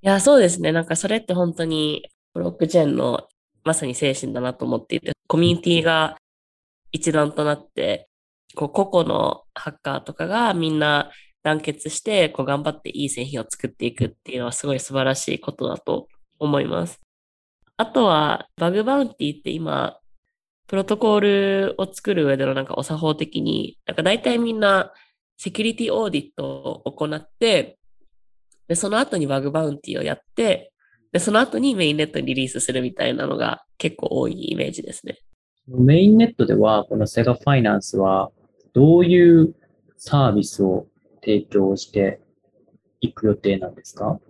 [0.03, 0.71] いや、そうですね。
[0.71, 3.27] なんかそれって本当にブロックチェーンの
[3.65, 6.17] まさに精神だなと思っていて、コミュニティが
[6.93, 8.08] 一段となって、
[8.55, 11.11] こう個々のハッカーとかがみんな
[11.43, 16.09] 団結して、こう頑張っていい製品を作っていくっていうのはすごい素晴らしいことだと
[16.39, 17.01] 思います。
[17.77, 19.99] あとは、バグバウンティって今、
[20.67, 24.93] プロトコールを作る上でのなんかお作法的に、なんか大体みんな
[25.37, 27.79] セキュリティオーディットを行って、
[28.67, 30.73] で、その後にバグバウンティをやって、
[31.13, 35.19] で、その後にメインネットにリリースするみたいなのが結構多いイメージですね。
[35.69, 38.31] メインネットでは、このセガファイナンスは、
[38.79, 39.57] どういう
[39.97, 40.87] サービスを
[41.21, 42.21] 提供して
[43.01, 44.21] いく予定なんですか？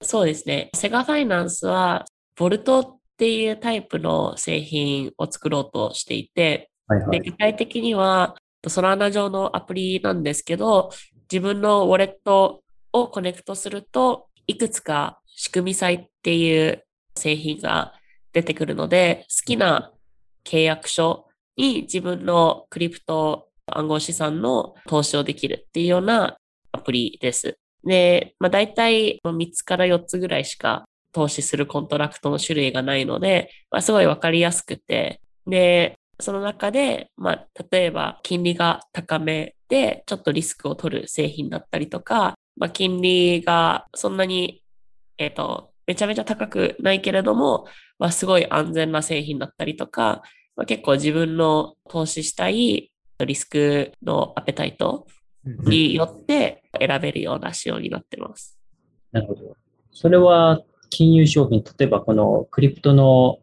[0.00, 0.70] そうですね。
[0.76, 2.04] セガファイナンスは、
[2.36, 7.18] ボルトっていうタイプの製品を作ろうとしていて、で、はいはい。
[7.18, 8.36] 具体的には、
[8.68, 10.90] ソラーナ上のアプリなんですけど、
[11.22, 16.84] 自分のウォレットをコネクトすると、いくつか仕組み債っていう
[17.16, 17.94] 製品が
[18.32, 19.92] 出てくるので、好きな
[20.44, 21.26] 契約書
[21.56, 23.48] に自分のクリプト
[23.78, 26.36] 暗号資産の投資をできるっていうような
[26.72, 27.58] アプリです。
[27.84, 44.62] で、まあ大体3つから4つぐらいしか投資するコントラクトの種類がないので、まあ、すごいわかりやすくて、で、その中で、まあ、例えば金利が高めで、ちょっとリスクを取る製品だったりとか、まあ、金利がそんなに、
[45.18, 47.66] えっ、と、めちゃめちゃ高くないけれども、
[47.98, 50.22] まあ、すごい安全な製品だったりとか、
[50.56, 52.89] まあ、結構自分の投資したい
[53.24, 55.06] リスクのアペタイト
[55.44, 58.58] によって選べるような仕様になってます。
[59.12, 59.56] なるほど。
[59.92, 63.38] それは金融商品、例えばこのクリプトの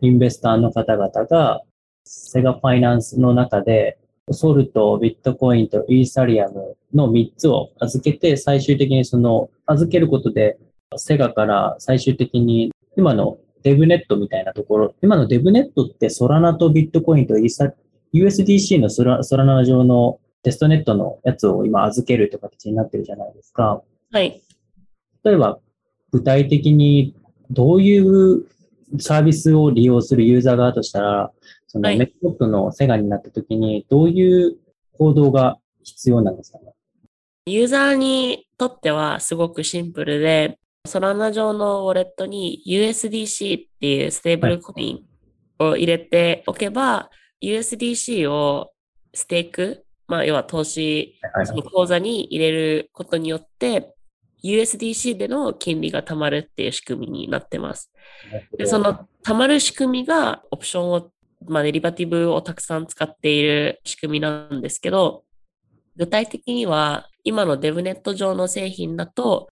[0.00, 1.62] インベスターの方々が
[2.04, 3.98] セガファイナンスの中で
[4.30, 10.58] ソルト、ビットコインとイーサリアムの3つを預けて最終的にその預けることで
[10.96, 17.72] セガから最終的に今のデブネットみたいなところ、今のデブネットってソラナとビットコインとイーサ
[18.24, 23.82] USDC のソラソラナ上のテストネットのやつを今預けるという形になってるじゃないですか。
[24.12, 24.40] はい。
[25.24, 25.58] 例えば、
[26.12, 27.16] 具体的に
[27.50, 28.46] どういう
[29.00, 31.32] サービスを利用するユーザー側としたら、
[31.66, 34.56] そのはいメットッのセガになった時に、どういう
[34.98, 36.72] 行動が必要なんですかね？
[37.46, 47.10] ユーザーにとってはすごくシンプルで、ソラナ上のウォレットに USDC っていうステーブルコインを入れておけば、
[47.42, 48.72] USDC を
[49.14, 53.94] ステーク、まあ要は投資、はいその口座に入れることによって、
[54.44, 57.90] USDC での金利が貯まるっていう仕組みになってます。
[58.56, 61.10] で、その貯まる仕組みがオプションを、
[61.46, 65.24] まあデリバティブをたくさん使っている仕組みなんですけど、
[65.96, 69.48] 具体的には今のデブネット上の製品だと、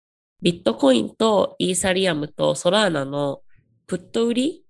[0.41, 3.43] ビットコインとイーサリアムとソラーナの
[3.87, 4.65] プット売り。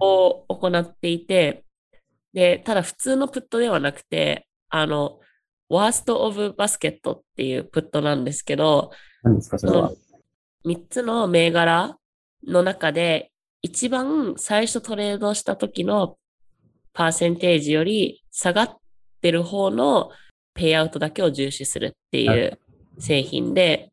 [0.00, 1.63] を行っていて、
[2.34, 5.20] で、ただ普通のプットではなくて、あの、
[5.70, 8.90] Worst of Basket っていうプットなんですけど、
[9.22, 9.92] 何ですか、それは
[10.66, 11.96] ？3つの銘柄
[12.46, 13.30] の中で、
[13.62, 16.18] 一番最初トレードした時の
[16.92, 18.76] パーセンテージより下がっ
[19.22, 20.10] てる方の
[20.54, 22.58] ペイアウトだけを重視するっていう
[22.98, 23.90] 製品で、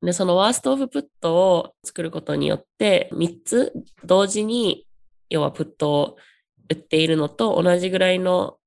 [0.00, 3.72] で、そのワーストオブプットを作ることによって、3つ
[4.04, 4.86] 同時に、
[5.28, 6.16] 要はプットを
[6.68, 8.58] 売っているのと同じぐらいの、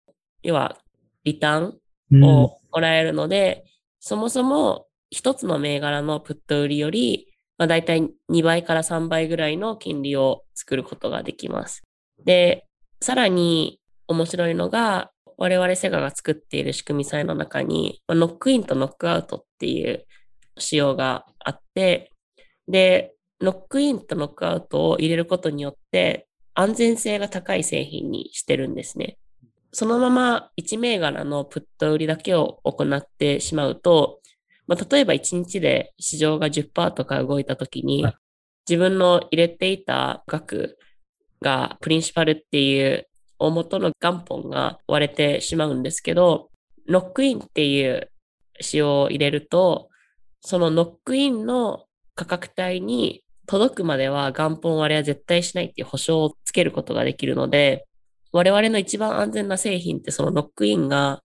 [0.44, 0.78] 要は
[1.24, 1.72] リター
[2.12, 3.66] うんンをもらえるので、
[4.00, 11.84] そもそも一つの銘柄のプット売りより、まあ、大体2倍から3倍ぐらいの金利を作ることができます。
[12.24, 12.66] で、
[13.02, 20.06] さらに面白いのが、我々セガが作っている仕組み債の中に、まあノックインとノックアウトっていう
[20.58, 22.12] 仕様があって、
[22.68, 29.18] で、ノックインとノックアウトを入れることによって安全性が高い製品にしてるんですね。
[29.72, 34.22] そのまま1銘柄のプット売りだけを行ってしまうと、
[34.68, 38.16] まあ、例えば1日で市場が10%とか動いたときにはい、
[38.70, 40.80] 自分の入れていた額
[41.42, 43.06] がプリンシパルっていう
[43.38, 46.52] 大元の元本が割れてしまうんですけど、
[46.88, 48.10] ノックインっていう
[48.62, 49.90] 仕様を入れると、
[50.40, 51.84] そのノックインの
[52.16, 57.88] 価格帯に届くまでは元本割れは絶対しないっていう保証をつけることができるので、
[58.32, 61.22] 我々の一番安全な製品ってそのノックインが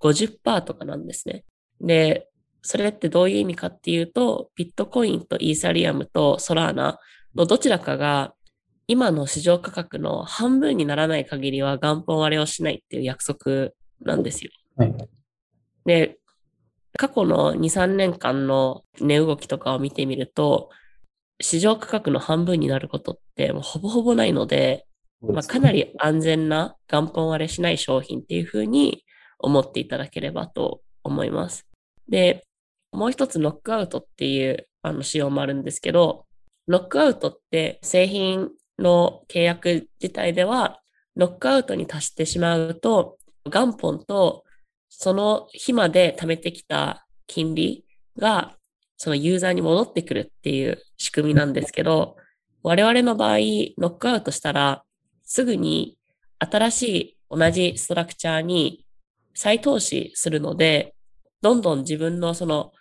[0.00, 1.44] 50%とかなんですね。
[1.80, 2.28] で、
[2.62, 6.98] それってどういう意味かっていうと、ビットコインとイーサリアムとソラーナ
[7.34, 8.34] のどちらかが
[8.86, 14.50] 今の市場価格の半分にならない限りは元本割れをしないっていう約束なんですよ。
[14.76, 14.94] はい
[15.86, 16.18] で、
[16.98, 20.68] 過去の2、3年間の値動きとかを見てみると、
[21.40, 24.86] 市場価格の半分になることってもうほぼほぼないので、
[25.20, 29.04] まあ、かなり安全な元本割れしない商品っていうふうに
[29.38, 31.66] 思っていただければと思います。
[32.08, 32.46] で、
[32.92, 36.26] もう一つノックアウトっていうあの仕様もあるんですけど、
[36.68, 40.80] ノックアウトって製品の契約自体では、
[41.16, 44.44] ノックアウトに達してしまうと、元本と
[44.88, 47.84] その日まで貯めてきた金利
[48.18, 48.56] が
[48.96, 52.16] そのユーザーに戻ってくるっていう仕組みなんですけど、
[52.62, 53.38] 我々の場合、
[53.78, 54.82] ノックアウトしたら、
[55.22, 55.98] すぐに
[56.38, 58.84] 新しい同じストラクチャーに
[59.34, 60.94] 再投資するので、
[61.42, 62.72] どんどん自分のその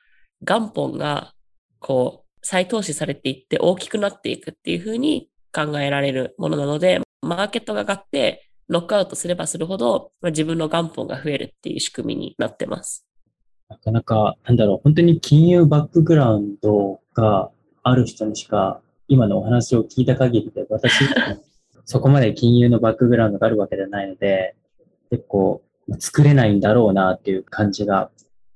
[0.42, 1.34] 元本が
[1.80, 13.05] こう再投資されていって大きくなっていくっていうふうに考えられるものなので、マーケットが上がってノックアウトすればするほど、まあ、自分の元本が増えるっていう仕組みになってます。
[13.70, 17.50] なかなか、なんだろう、本当に金融バックグラウンドが
[17.84, 20.92] ある人にしか、今のお話を聞いた限りで、私、
[21.86, 24.56] そこまで金融のバックグラウンドがあるわけではないので、
[25.10, 28.10] 結構、まあ作れないんだろうなっていう感じが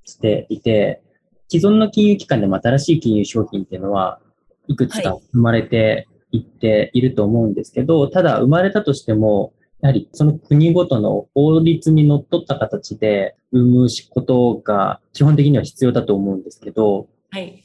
[0.04, 1.02] していて、
[1.48, 4.20] 既存の金融機関でも新しい金融商品っていうのは、
[4.68, 5.24] いくつかはい。
[5.32, 17.64] 生まれていっていると思うんですけど、ただ生まれたとしても、やはりその国ごとの法律にのっとった形で生むことが基本的には必要だと思うんですけど、はい。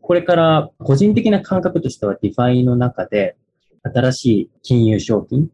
[0.00, 3.36] これから個人的な感覚としては DeFi の中で
[3.82, 5.48] 新しい金融商品っ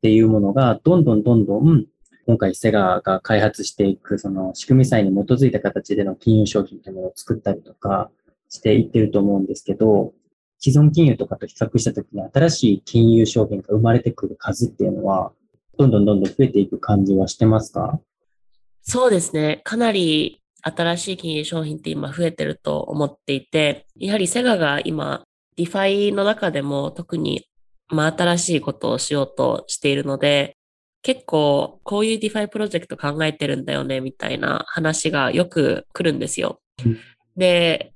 [0.00, 1.84] ていうものがどんどんどんどん
[2.26, 8.10] 今回セガが開発していくその仕組み債に基づいた形での金融商品というものを作ったりとか
[8.48, 10.14] していってると思うんですけど、
[10.58, 15.32] 既存金融とかと比較したときに新しい金融商品が生まれてくる数っていうのは
[15.78, 18.00] どんどんどんどん増えていく感じはしてますか？
[18.82, 19.60] そうですね。
[19.64, 25.24] かなり新しい金融商品って今増えてると思っていて、やはりセガが今、
[25.56, 27.48] DeFi の中でも特に、
[27.88, 30.56] まあ、新しいことをしようとしているので、
[31.02, 36.60] 結構こういう DeFi プロジェクト考えてるんだよね、みたいな話がよく来るんですよ。
[36.84, 36.98] うん
[37.34, 37.94] で、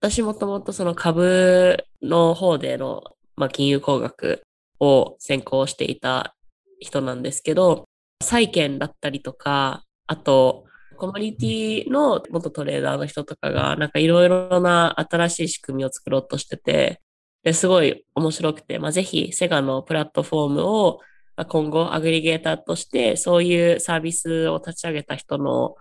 [0.00, 3.02] 私もともとその株の方での、
[3.36, 4.42] まあ、金融工学
[4.80, 6.34] を専攻していた
[6.80, 7.84] 人なんですけど、
[8.22, 10.64] 債券だったりとか、あと、
[10.96, 17.00] コミュニティの元トレーダーの人とかが、なんかいろいろな新しい仕組みを作ろうとしてて、
[17.42, 21.00] ですごい面白くて、まあ、ぜひセガのプラットフォームを
[21.48, 25.76] 今後アグリゲーターとしてそういうサービスを立ち上げた人の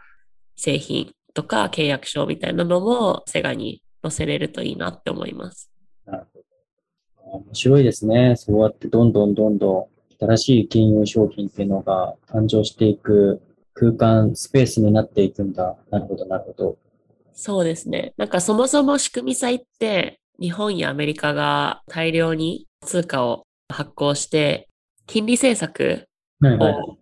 [0.56, 5.70] 製品とか契約書みたいなのもセガに載せれるといいなって思います。
[6.06, 6.46] なるほど。
[7.40, 8.36] 面白いですね。
[8.38, 13.42] そうやってどんどんどんどん新しい金融商品っていうのが誕生していく
[13.74, 15.78] 空間、スペースになっていくんだ。
[15.90, 16.78] なるほど、なるほど。
[17.34, 18.14] そうですね。
[18.18, 24.68] なんかそもそも仕組み債って日本やアメリカが大量に通貨を発行して
[25.08, 26.06] 金利政策。
[26.42, 26.98] を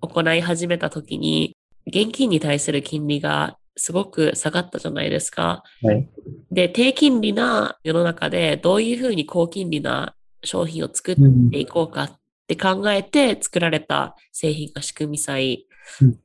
[0.00, 1.56] 行い始めた時に
[1.86, 5.62] 現金に対する金利がすごく下がったじゃないですか。
[5.82, 6.08] はい。
[6.50, 12.19] で、低金利な世の中でどういうふうに高金利な商品を作っうんていこうかっ
[12.50, 15.66] て考えて作られた製品が仕組み債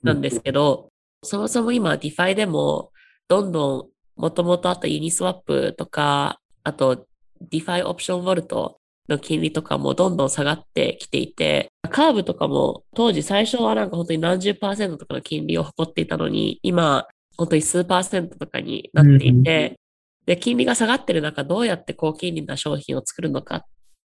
[0.02, 0.90] なんですけど、
[1.24, 2.92] そもそも今 DeFi でも
[3.28, 7.06] どんどんもともとあったユニスワップとか、あと
[7.52, 17.06] DeFi オプションボルトの金利とかもどんどん下がってきていて、カーブとかも当時最初はなんか本当に何十パーセントとかの金利を誇っていたのに、今
[17.38, 19.80] 本当に数パーセントとかになっていて、
[20.26, 23.62] で、金利が下がってる中、どうやって高金利な商品を作るのかっ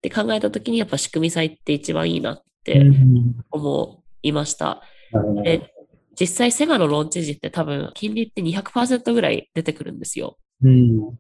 [0.05, 2.85] て考えたときに、やっぱ仕組み債って一番いいなって
[3.51, 4.83] 思いました。
[5.43, 5.71] で
[6.21, 10.39] 実際、セガのローンチ時って多分、金利って200%ぐらい出てくるんですよ。
[10.63, 11.19] うん。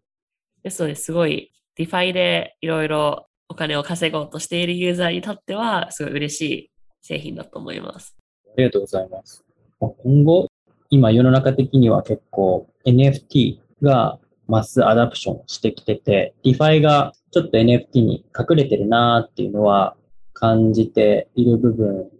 [0.62, 6.70] ですので、すごい、 DeFi でいろいろお金を稼ごうとしているユーザーにとっては、すごい嬉しい
[7.02, 8.16] 製品だと思います。
[8.46, 9.44] ありがとうございます。
[9.80, 10.46] 今後、
[10.90, 19.96] 今世の中的には結構 NFT がマスアダプションしてきてて、DeFi がちょっと NFT に隠れてるなーっていうのは
[20.32, 22.10] 感じている部分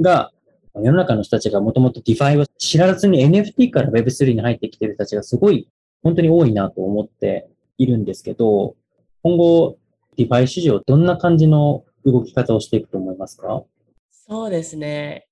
[0.00, 0.32] が、
[0.74, 5.68] 世の中の人たちがもともと DeFi を知らずに NFT から Web3 に入ってきてる人たちがすごい
[6.02, 7.48] 本当に多いなと思って
[7.78, 8.76] いるんですけど、
[9.22, 9.78] 今後
[10.18, 13.64] DeFi 市場どんな感じの動き方をしていくと思いますか？
[14.10, 15.26] そうですね。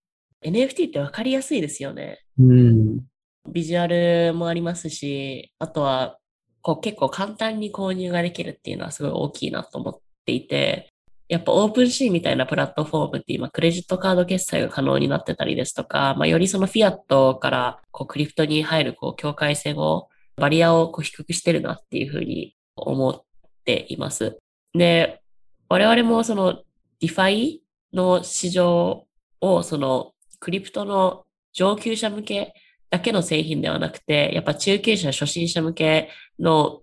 [0.44, 2.20] NFT ってわかりやすいですよね。
[2.38, 3.00] うん。
[3.50, 6.18] ビジュアルもありますし、あとは、
[6.64, 10.88] こう結構簡単に購入ができるっていうのはすごい大きいなと思っていて、
[11.28, 23.22] やっぱ OpenSea みたいなプラットフォームって今クレジットカード決済が可能になってたりですとか、まあ、よりそのフィアットからこう Crypto に入るこう境界線を、バリアをこう低くしてるなっていうふうに思っ
[23.66, 24.38] ています。
[24.72, 25.20] で、
[25.68, 26.62] 我々もその
[27.00, 27.58] DeFi
[27.92, 29.04] の市場
[29.42, 32.54] をそのクリプトの上級者向け
[32.94, 36.80] だけの製品ではなくて、やっぱ中級者、初心者向けの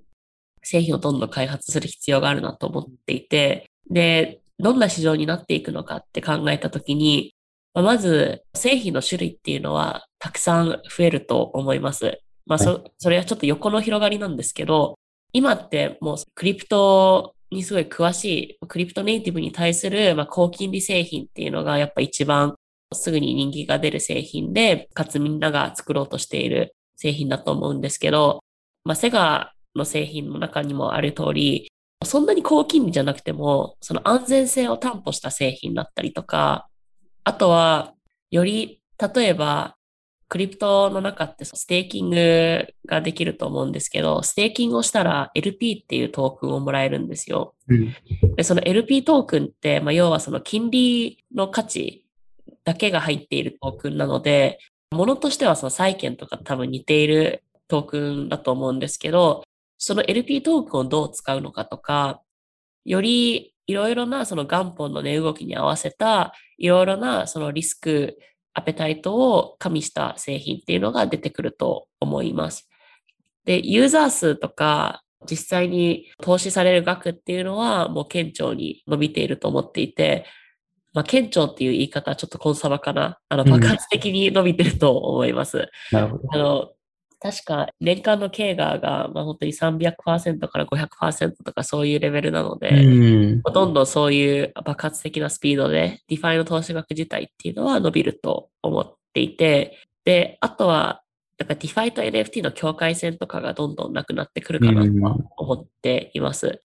[0.61, 7.33] 製品をどんどん開発する必要があるなと思っていて、で、どんな市場になっていくのかって考えたときに、
[7.73, 12.19] まず製品の種類っていうのはたくさん増えると思います。
[12.45, 14.99] まあそ、それはちょっと横の広がりなんですけど、
[15.31, 22.55] 今ってもうクリプトにすごい詳しい、クリプトネイティブに対するまあ高金利製品っていうのがやっぱ一番
[22.93, 28.43] すぐに人気が出る製品で、かつみんなが作ろうとしている製品だと思うんですけど、
[28.83, 31.71] まあ、セガの製品の中にもある通り、
[32.03, 36.67] そんなに高金利じゃなくても、その安全性を担保した製品だったりとか、
[37.23, 37.93] あとは、
[38.31, 38.81] より、
[39.15, 39.75] 例えば、
[40.27, 47.53] Crypto の中ってステーキングができると思うんですけど、ステーキングをしたら LP っていうトークンをもらえるんですよ。
[47.67, 47.93] うん。
[48.37, 52.05] で、その LP トークンって、まあ、要はその金利の価値
[52.63, 54.59] だけが入っているトークンなので、
[54.91, 59.43] ものとしてはその債券とか多分似ているトークンだと思うんですけど、
[59.77, 62.21] その LP トークンをどう使うのかとか、
[62.85, 68.17] よりいろいろなその元本の値動きに合わせたいろいろなそのリスク、
[68.53, 72.69] アペタイトを加味した製品っていうのが出てくると思います。
[73.45, 80.25] で、ユーザー数とか実際に投資される額っていうのはもう顕著に伸びていると思っていて、
[80.93, 83.19] まあ、顕著っていう言い方はちょっとコンサバかな。
[83.29, 85.69] あの、うん爆発的に伸びてると思います。
[85.91, 86.29] なるほど。
[86.31, 86.71] あの、
[87.21, 93.41] 確か年間の経過が、まあ、本当に300%から500%とかそういうレベルなので、うん。
[93.43, 101.03] ほとんどそういう爆発的なスピードで、 DeFi の投資額自体っていうのは伸びると思っていて、で、あとは、
[101.37, 106.61] なんか DeFi と NFT の境界線とかがどんどんなくなってくるかなとは思っています。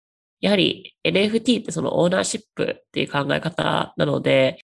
[0.42, 4.60] やはり NFT ってその Ownership っていう考え方なので、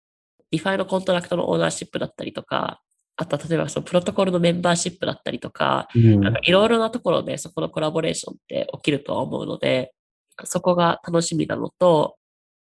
[0.51, 2.81] DeFi のコントラクトの Ownership だったりとか、
[3.17, 9.93] あとは例えばそのプロトコルのメンバーシップだったりとか、いろいろなところでそこのコラボレーションって起きるとは思うので、
[10.45, 12.17] そこが楽しみなのと、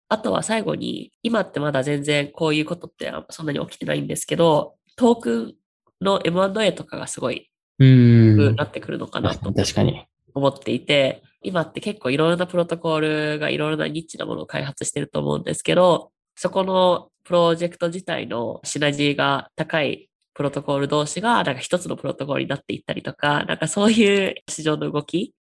[0.09, 5.55] あとは最後に、今ってまだ全然こういうことってそんなに起きてないんですけど、トークン
[6.05, 8.57] の M&A とかがすごいうん。
[8.57, 10.07] なってくるのかなと確かに。
[10.34, 25.34] 思っていて、今って結構いろいろなプロトコルがいろいろなニッチなものを開発してると思うんですけど、そこのプロジェクト自体のシナジーが高いプロトコル同士が、なんか一つのプロトコルになっていったりとか、なんかそういう市場の動き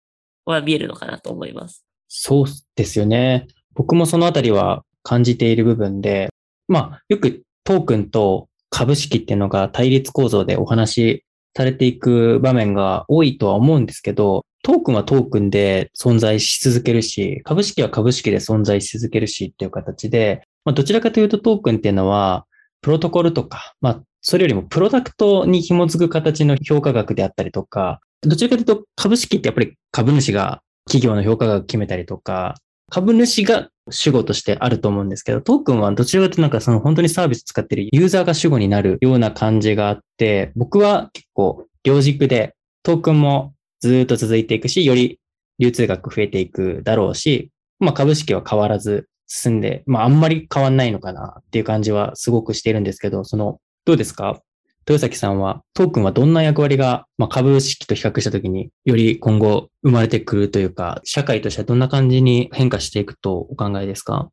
[0.46, 1.86] は見えるのかなと思います。
[2.08, 2.46] そう
[2.76, 3.48] ですよね。
[3.76, 6.30] 僕もそのあたりは感じている部分で、
[6.68, 11.26] まあ、よくトークンと株式っていうのが対立構造でお話し
[11.60, 22.46] されていく場面が多いとは思うんですけど、トークンはトークンで存在し続けるし、株式は株式で存在し続けるしっていう形で、まあ、どちらかというとトークンっていうのは、
[22.82, 32.56] プロトコルとか、まあ、それよりもプロダクトに紐づく形の評価額であったりとか、どちらかというと株式ってやっぱり株主が企業の評価額決めたりとか、
[32.90, 45.20] 株主が主語としてあると思うんですけど、トークンはどちらかというとなんかその本当にサービス使ってるユーザーが主語になるような感じがあって、僕は結構両軸でトークンもずっと続いていくし、より
[45.60, 54.40] 流通額増えていくだろうし、まあ株式は変わらず進んで、まああんまり変わんないのかなっていう感じはすごくしているんですけど、その、どうですか？
[54.88, 64.30] 豊崎さんは、トークンはどんな役割が、まあ、株式と比較したときにより今後生まれてくるというか、社会としてはどんな感じに変化していくとお考えですか？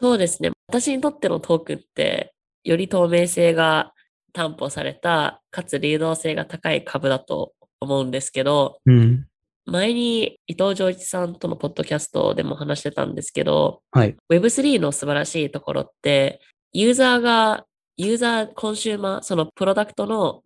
[0.00, 0.50] そうですね。
[0.68, 3.92] 私にとってのトークンって、より透明性が
[4.32, 9.26] 担保された、かつ流動性が高い株だと思うんですけど、うん。
[9.64, 14.16] 前に伊藤浄一さんとのポッドキャストでも話してたんですけど、はい。
[14.30, 16.40] Web3 の素晴らしいところって、
[16.72, 17.64] ユーザーが、
[17.98, 20.42] ユーザー、コンシューマー、そのプロダクトの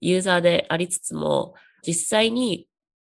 [0.00, 1.54] ユーザーでありつつも、
[1.86, 2.66] 実際に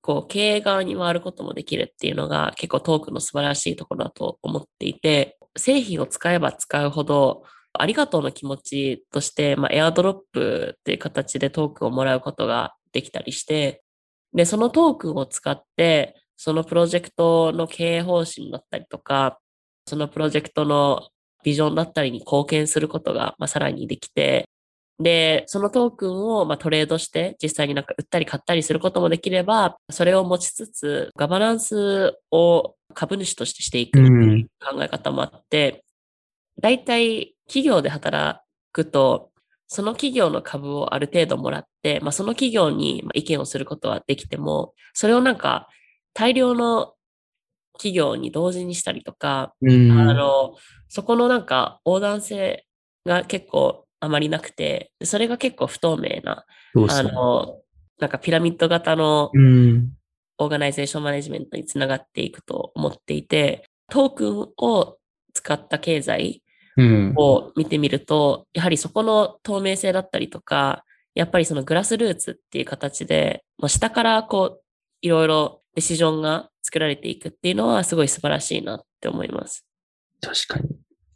[0.01, 13.83] こう経営側に回ることもできるっていうのが結構トークの素晴らしいところだと思っていて、製品を使えば使うほど、ありがとうの気持ちとして、まあ、エアドロップっていう形でトークをもらうことができたりして、
[14.33, 19.39] で、そのトークを使って、そのプロジェクトの経営方針だったりとか、
[19.85, 21.09] そのプロジェクトの
[21.43, 24.47] ビジョンだったりに貢献することが、まあ、さらにできて、
[25.01, 35.83] で、そのトークンを、まあ、トレードして、実際になんか売ったり買ったりすることもできれば、それを持ちつつ、ガバナンスを株主としてしていく考え方もあって、
[36.59, 39.31] 大体企業で働くと、
[39.67, 45.67] その企業の株をある程度もらって、まあ、その企業にまあ意見をすることはできても、それをなんか
[46.13, 46.93] 大量の
[47.81, 49.91] 企業に同時にしたりとか、うん。
[49.91, 50.55] あの、
[50.87, 52.67] そこのなんか横断性
[53.07, 57.03] が結構あまりなくて、それが結構不透明な、あ。
[57.03, 57.59] の、
[57.99, 59.93] なんかピラミッド型のうん。
[60.37, 64.97] Organization Management につながっていくと思っていて、トークンを
[65.33, 66.43] 使った経済
[66.77, 67.13] うん。
[67.17, 70.83] を見てみると、やはりそこの透明性だったりとか、
[71.15, 74.63] やっぱりその Grassroots っていう形で、もう下からこう、
[75.01, 79.65] いろいろ Decision が作られていくっていうのはすごい素晴らしいなって思います。
[80.21, 80.69] 確かに。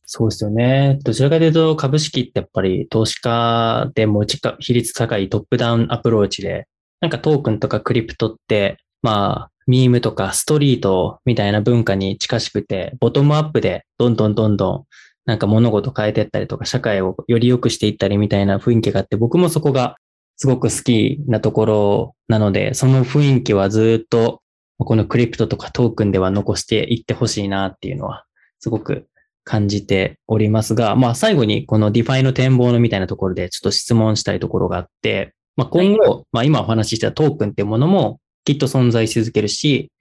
[0.04, 1.00] そうですよね。
[1.04, 6.68] どちらかというと株式ってやっぱり投資家で持ち株比率高いトップダウンアプローチで、
[7.00, 14.84] なんかトークンとか Crypto って、まあ、ミームとかストリートみたいな文化に近しくて、ボトムアップでどんどんどんどん
[15.26, 19.96] なんか物事変えていったりとか、社会をより良くしていったりみたいな雰囲気があって、僕もそこが
[20.36, 24.42] すごく好きなところなので、その雰囲気はずっと
[24.78, 28.26] この Crypto とかトークンでは残していってほしいなっていうのは
[28.60, 29.08] すごく
[29.46, 39.92] 感じておりますが、まあ最後にこの DeFi の展望のみたいなところでちょっと質問したいところがあって、まあ今後、まあ今お話ししたトークンっていうものもきっと存在し続けるし、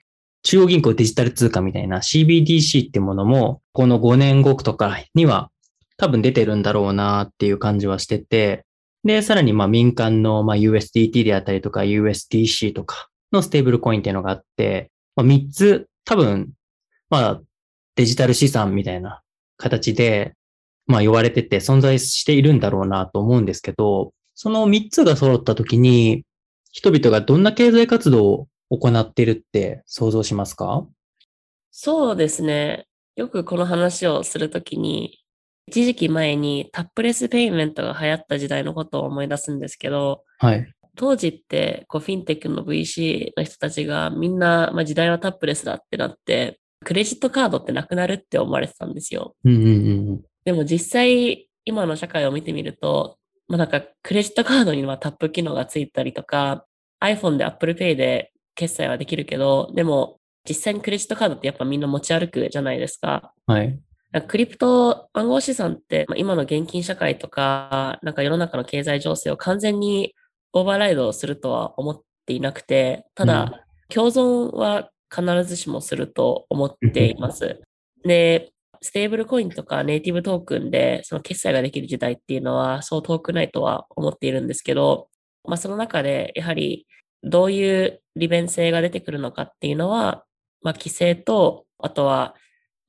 [0.42, 5.50] 中央銀行デジタル通貨みたいな CBDC ってものもこの5年後とかには
[5.96, 8.64] 多分出てるんだろうなっていう感じはしてて、
[9.04, 16.52] で、さらにまあ民間のまあ USDT であったりとか USDC とかのステーブルコインっていうのがあって、まあ、3つ多分、
[17.10, 17.40] まあ
[17.96, 19.22] デジタル資産みたいな
[19.56, 20.34] 形で、
[20.86, 26.24] まあ言われてて存在しているんだろうなと思うんですけど、その3つが揃った時に、
[26.72, 30.86] 人々がどんな経済活動を行っているって想像しますか？
[31.70, 32.86] そうですね。
[33.14, 35.20] よくこの話をするときに、
[35.68, 40.73] 一時期前にタップレスペイメントが流行った時代のことを思い出すんですけど、はい。
[40.96, 49.34] 当時ってこうフィンテックの VC の人たちがみんな、まあ、時代はタップレスだってなって、クレジットカードってなくなるって思われてたんですよ。
[49.44, 49.68] うんうんう
[50.16, 50.20] ん。
[50.44, 53.18] でも実際、今の社会を見てみると、
[53.48, 56.66] まあ、なんかクレジットカードにはタップ機能がついたりとか、
[57.02, 63.32] iPhone で Apple Pay で決済はできるけど、でも実際にクレジットカードってやっぱみんな持ち歩くじゃないですか。
[63.46, 63.78] はい。
[64.28, 70.14] クリプト暗号資産って、まあ、今の現金社会とか、なんか世の中の経済情勢を完全に
[70.54, 73.64] オーバーライドするとは思っていなくて、ただ、うん。
[73.88, 77.60] 共存は必ずしもすると思っています。
[78.04, 85.08] で、ステーブルコインとかネイティブトークンでその決済ができる時代っていうのはそう遠くないとは思っているんですけど、
[85.44, 86.86] まあその中でやはり
[87.22, 90.24] どういう利便性が出てくるのかっていうのは、
[90.62, 92.34] まあ規制と、あとは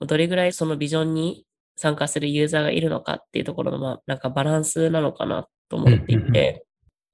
[0.01, 1.45] どれぐらいそのビジョンに
[1.78, 6.66] 参加するユーザーがいるのかっていうところの、まあなんかバランスなのかなと思っていて、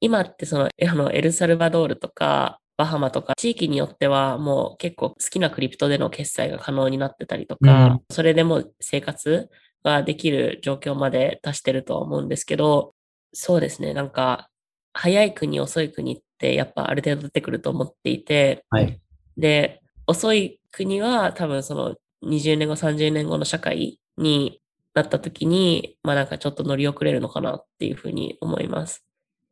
[0.01, 9.49] 今ってそのあのエルサルバドールとかバハマとか地域によってはもう結構好きなクリプトでの決済が可能になってたりとか、うんそれでもう生活
[9.83, 12.93] ができる状況まで達してるとは思うんですけど、
[13.33, 14.49] そうですね、なんか
[14.93, 18.99] 早い国遅い国ってやっぱある程度出てくると思っていて、はい。
[19.37, 24.59] で、遅い国は多分その20年後、30年後の社会に
[24.93, 29.05] なった時に、まあなんかちょっと乗り遅れるのかなっていうふうに思います。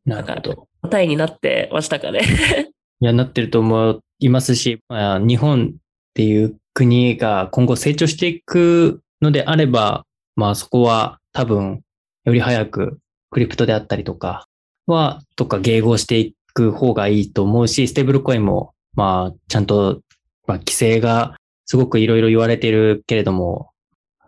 [0.06, 0.68] なるほど。
[0.82, 2.22] 答えになってましたかね。
[3.02, 5.78] いや、なってると思いますし、まあ、日本っ
[6.14, 11.82] ていう国が今後成長していくのであれば、まあそこは多分
[12.26, 14.48] より早くクリプトであったりとか
[14.88, 20.02] は、とか迎合していく方がいいと思うし、ステーブルコインもまあちゃんと、
[20.48, 21.36] まあ規制が
[21.66, 23.72] すごくいろいろ言われてるけれども、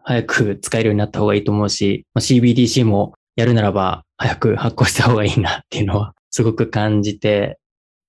[0.04, 7.60] 早く使えるようになった方がいいと思うし、まあ、CBDC もやるならば早く発行した方がいいなっていうのはすごく感じて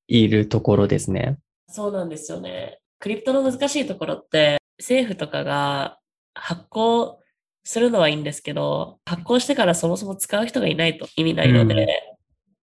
[0.08, 1.38] いるところですね。
[1.68, 2.78] そうなんですよね。
[2.98, 5.98] クリプトの難しいところって政府とかが
[6.34, 7.18] 発行
[7.64, 11.86] するのはいいんですけど、発行してからそもそも使う人がいないと意味ないので、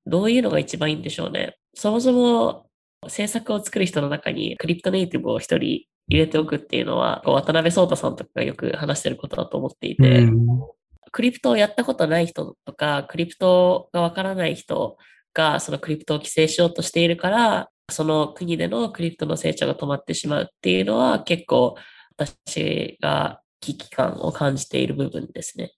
[0.05, 1.57] うん、どういうのが一番いいんでしょうね。
[1.73, 2.67] そもそも
[3.03, 10.47] 政策を作る人の中にクリプトネイティブを一人入れておくっていうのは、渡辺聡太さんとかがよく話してることだと思っていて、うん、
[11.11, 14.97] クリプトをやったことない人とか、クリプトがわからない人
[15.33, 21.75] がそのクリプトを規制しようとしているから、その国でのクリプトの成長が止まってしまうっていうのは結構
[22.17, 25.73] 私が危機感を感じている部分ですね。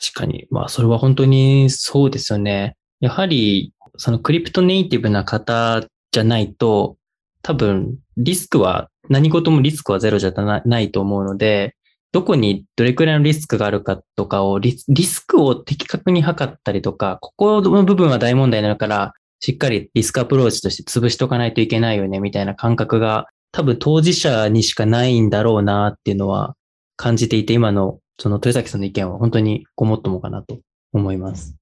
[0.00, 0.46] 確かに。
[0.50, 2.76] まあ、それは本当にそうですよね。
[3.00, 6.96] やはり、そのクリプトネイティブな方じゃないと、
[7.42, 10.32] 多分、リスクは、何事もリスクはゼロじゃ
[10.64, 11.76] ないと思うので、
[12.12, 26.54] どこにどれくらいのリスクがあるかとかをリ、リスクを的確に測ったりとか、ここの部分は大問題なのから、しっかりリスクアプローチとして潰しとかないといけないよね、みたいな感覚が多分当事者にしかないんだろうなっていうのは
[26.96, 30.60] 感じていて、今のその豊崎さんの意見は本当にごもっともかなと
[30.92, 31.56] 思います。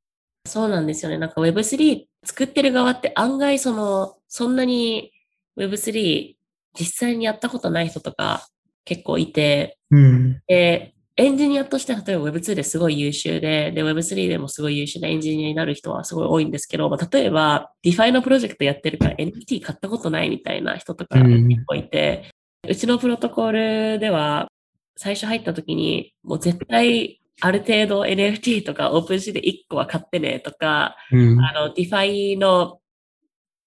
[0.46, 1.18] そうなんですよね。
[1.18, 5.12] なんか Web3 作ってる側って案外その、そんなに
[5.56, 6.34] Web3
[6.78, 8.48] 実際にやったことない人とか
[8.84, 22.30] 結構いて、うん、で、エンジニアとして例えば Web2 ですごい優秀で、で、Web3 でもすごい優秀なエンジニアになる人はすごい多いんですけど、まあ、例えば DeFi のプロジェクトやってるから NFT 買ったことないみたいな人とか結構いて、
[22.64, 24.48] うん、うちのプロトコールでは
[24.96, 32.80] 最初入った時にもう絶対ある程度 NFT とか OpenSea で1個は買ってねとか、うん、あの DeFi の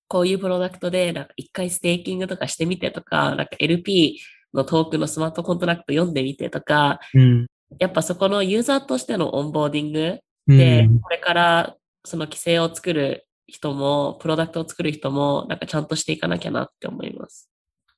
[0.08, 4.20] こういうプロダクトでなんか1回ステーキングとかしてみてとか、なんか LP
[4.54, 7.48] のトークのスマートコントラクト読んでみてとか、うん、
[7.80, 11.76] やっぱそこのユーザーとしてのオンボーディングで、これから
[12.06, 17.50] その規制を作る人も、プロダクトを作る人も、なんかちゃんとしていかなきゃなって思います。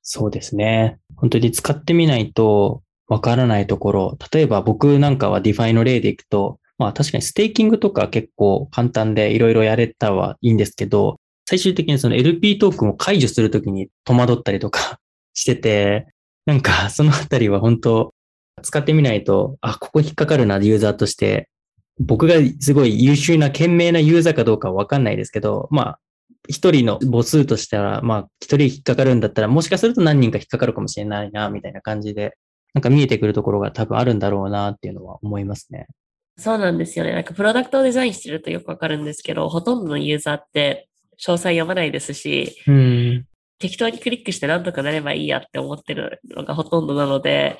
[0.02, 0.98] そうですね。
[1.16, 11.16] 本当に使ってみないとわからないところ、例えば僕なんかは DeFi の例でいくと、まあ確かにステーキングとか結構簡単でいろいろやれたはいいんですけど、
[11.48, 14.98] 最終的にその LP トークンを解除するときに戸惑ったりとか
[15.34, 16.06] してて、
[16.46, 18.14] なんか そのあたりは本当
[18.62, 21.48] 使ってみないと、あ、ここ引っかかるな、ユーザーとして。
[21.98, 25.98] 僕がすごい優秀な、賢明なユーザーかどうかはわかんないですけど、まあ、
[26.48, 32.36] 一人の母数としては、まあ、一人引っかかるんだったら、もしかすると何人か引っかかるかもしれないな、みたいな感じで、
[32.74, 35.86] なんか見えてくるところが多分あるんだろうな、っていうのは思いますね。
[36.38, 37.12] そうなんですよね。
[37.12, 40.88] なんかプロダクトをデザインしてるとよくわかるんですけど、ほとんどのユーザーって
[41.18, 43.26] 詳細読まないですし、うん、
[43.58, 47.58] 適当にクリックしてなんとかなればいいやって思ってるのがほとんどなので、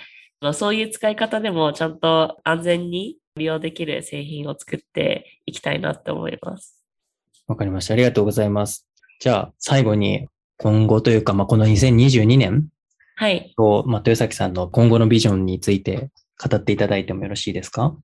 [0.52, 6.84] そういう使い方でもちゃんと安全に利用できる製品を作っていきたいなって思います。
[7.46, 7.94] わかりました。
[7.94, 8.86] ありがとうございます。
[9.20, 10.28] じゃあ、最後に
[10.58, 12.68] 今後というか、まあ、この2022年
[13.14, 13.54] はい。
[13.56, 16.10] と、まあ、豊崎さんの今後のビジョンについて
[16.42, 17.96] 語っていただいてもよろしいですか？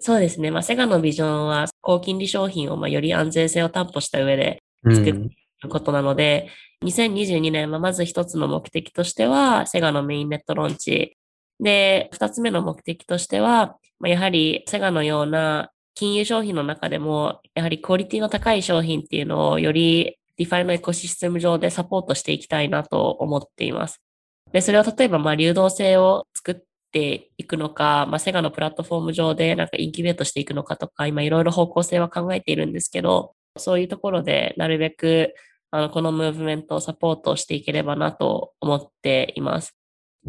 [0.00, 0.50] そうですね。
[0.50, 5.30] まあ、セガのビジョンは高金利商品をまあより安全性を担保した上で作っている
[5.68, 6.48] ことなので、
[6.84, 11.16] 2022年はまず一つの目的としては、セガのメインネットローンチ
[11.60, 24.00] で、二つ目の目的としては、やはりセガのような金融商品の中でも、やはりクオリティの高い商品っていうのをより DeFi のエコシステム上でサポートしていきたいなと思っています。
[24.52, 26.56] で、それを例えば、ま流動性を作っ
[26.92, 35.34] ていくのか、まあ、セガのプラットフォーム上でなんかインキュベートしていくのかとか、今いろいろ方向性は考えているんですけど、そういうところでなるべく
[35.74, 39.74] あのこのムーブメントをサポートしていければなと思っています。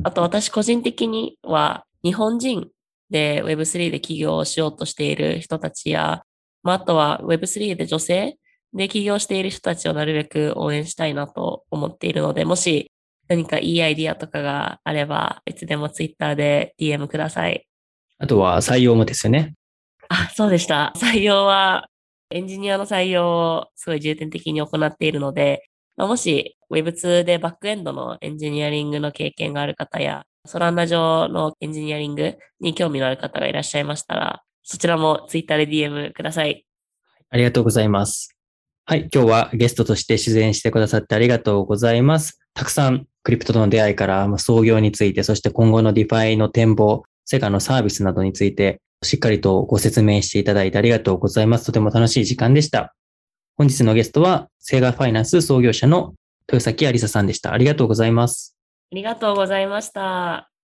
[0.03, 2.69] あと私個人的には日本人
[3.11, 6.23] で Web3 で起業をしようとしている人たちや、
[6.63, 8.39] まあ、あとは Web3 で女性
[8.73, 12.91] で起業している人たちをなるべく応援したいなと思っているので、もし
[13.27, 17.67] 何かいいアイディアとかがあれば、いつでも Twitter で DM ください。
[18.17, 19.53] あとは採用もですよね。
[20.09, 20.91] あ、そうでした。
[20.95, 21.87] 採用は
[22.31, 36.65] エンジニアの採用をすごい重点的に行っているので、まあ、もし Web2 でバックエンドのエンジニアリングの経験がある方や、ソラナ上のエンジニアリングに興味のある方がいらっしゃいましたら、そちらも Twitter で DM ください。
[37.29, 38.35] ありがとうございます。
[38.85, 42.39] はい、今日はゲストとして出演してくださってありがとうございます。
[42.53, 51.65] たくさんクリプトとの出会いから創業について、そして今後の DeFi の展望、 Cega のサービスなどについてしっかりとご説明していただいてありがとうございます。
[51.65, 52.93] とても楽しい時間でした。
[53.57, 56.13] 本日のゲストは、セガファイナンス創業者の
[56.47, 57.53] 豊崎ありささんでした。
[57.53, 58.57] ありがとうございます。
[58.91, 60.54] ありがとうございました。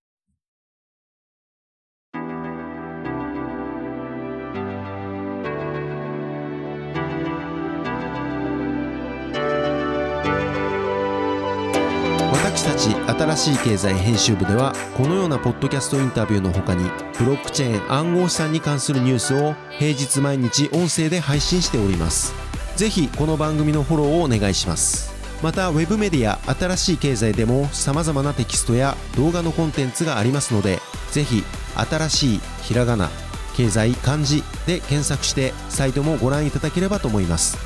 [12.82, 22.34] 新しい経済編集部ではこのようなポッドキャストインタビューの他にブロックチェーン暗号資産に関するニュースを平日毎日音声で配信しております。
[22.76, 25.14] ぜひこの番組のフォローをお願いします。
[25.44, 30.80] またウェブメディア新しい経済でも様々なテキストや動画のコンテンツがありますので
[31.12, 31.44] ぜひ
[31.76, 33.10] 新しいひらがな
[33.56, 37.58] 経済漢字で検索してサイトもご覧いただければと思います。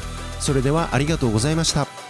[0.41, 2.05] それではありがとうございました。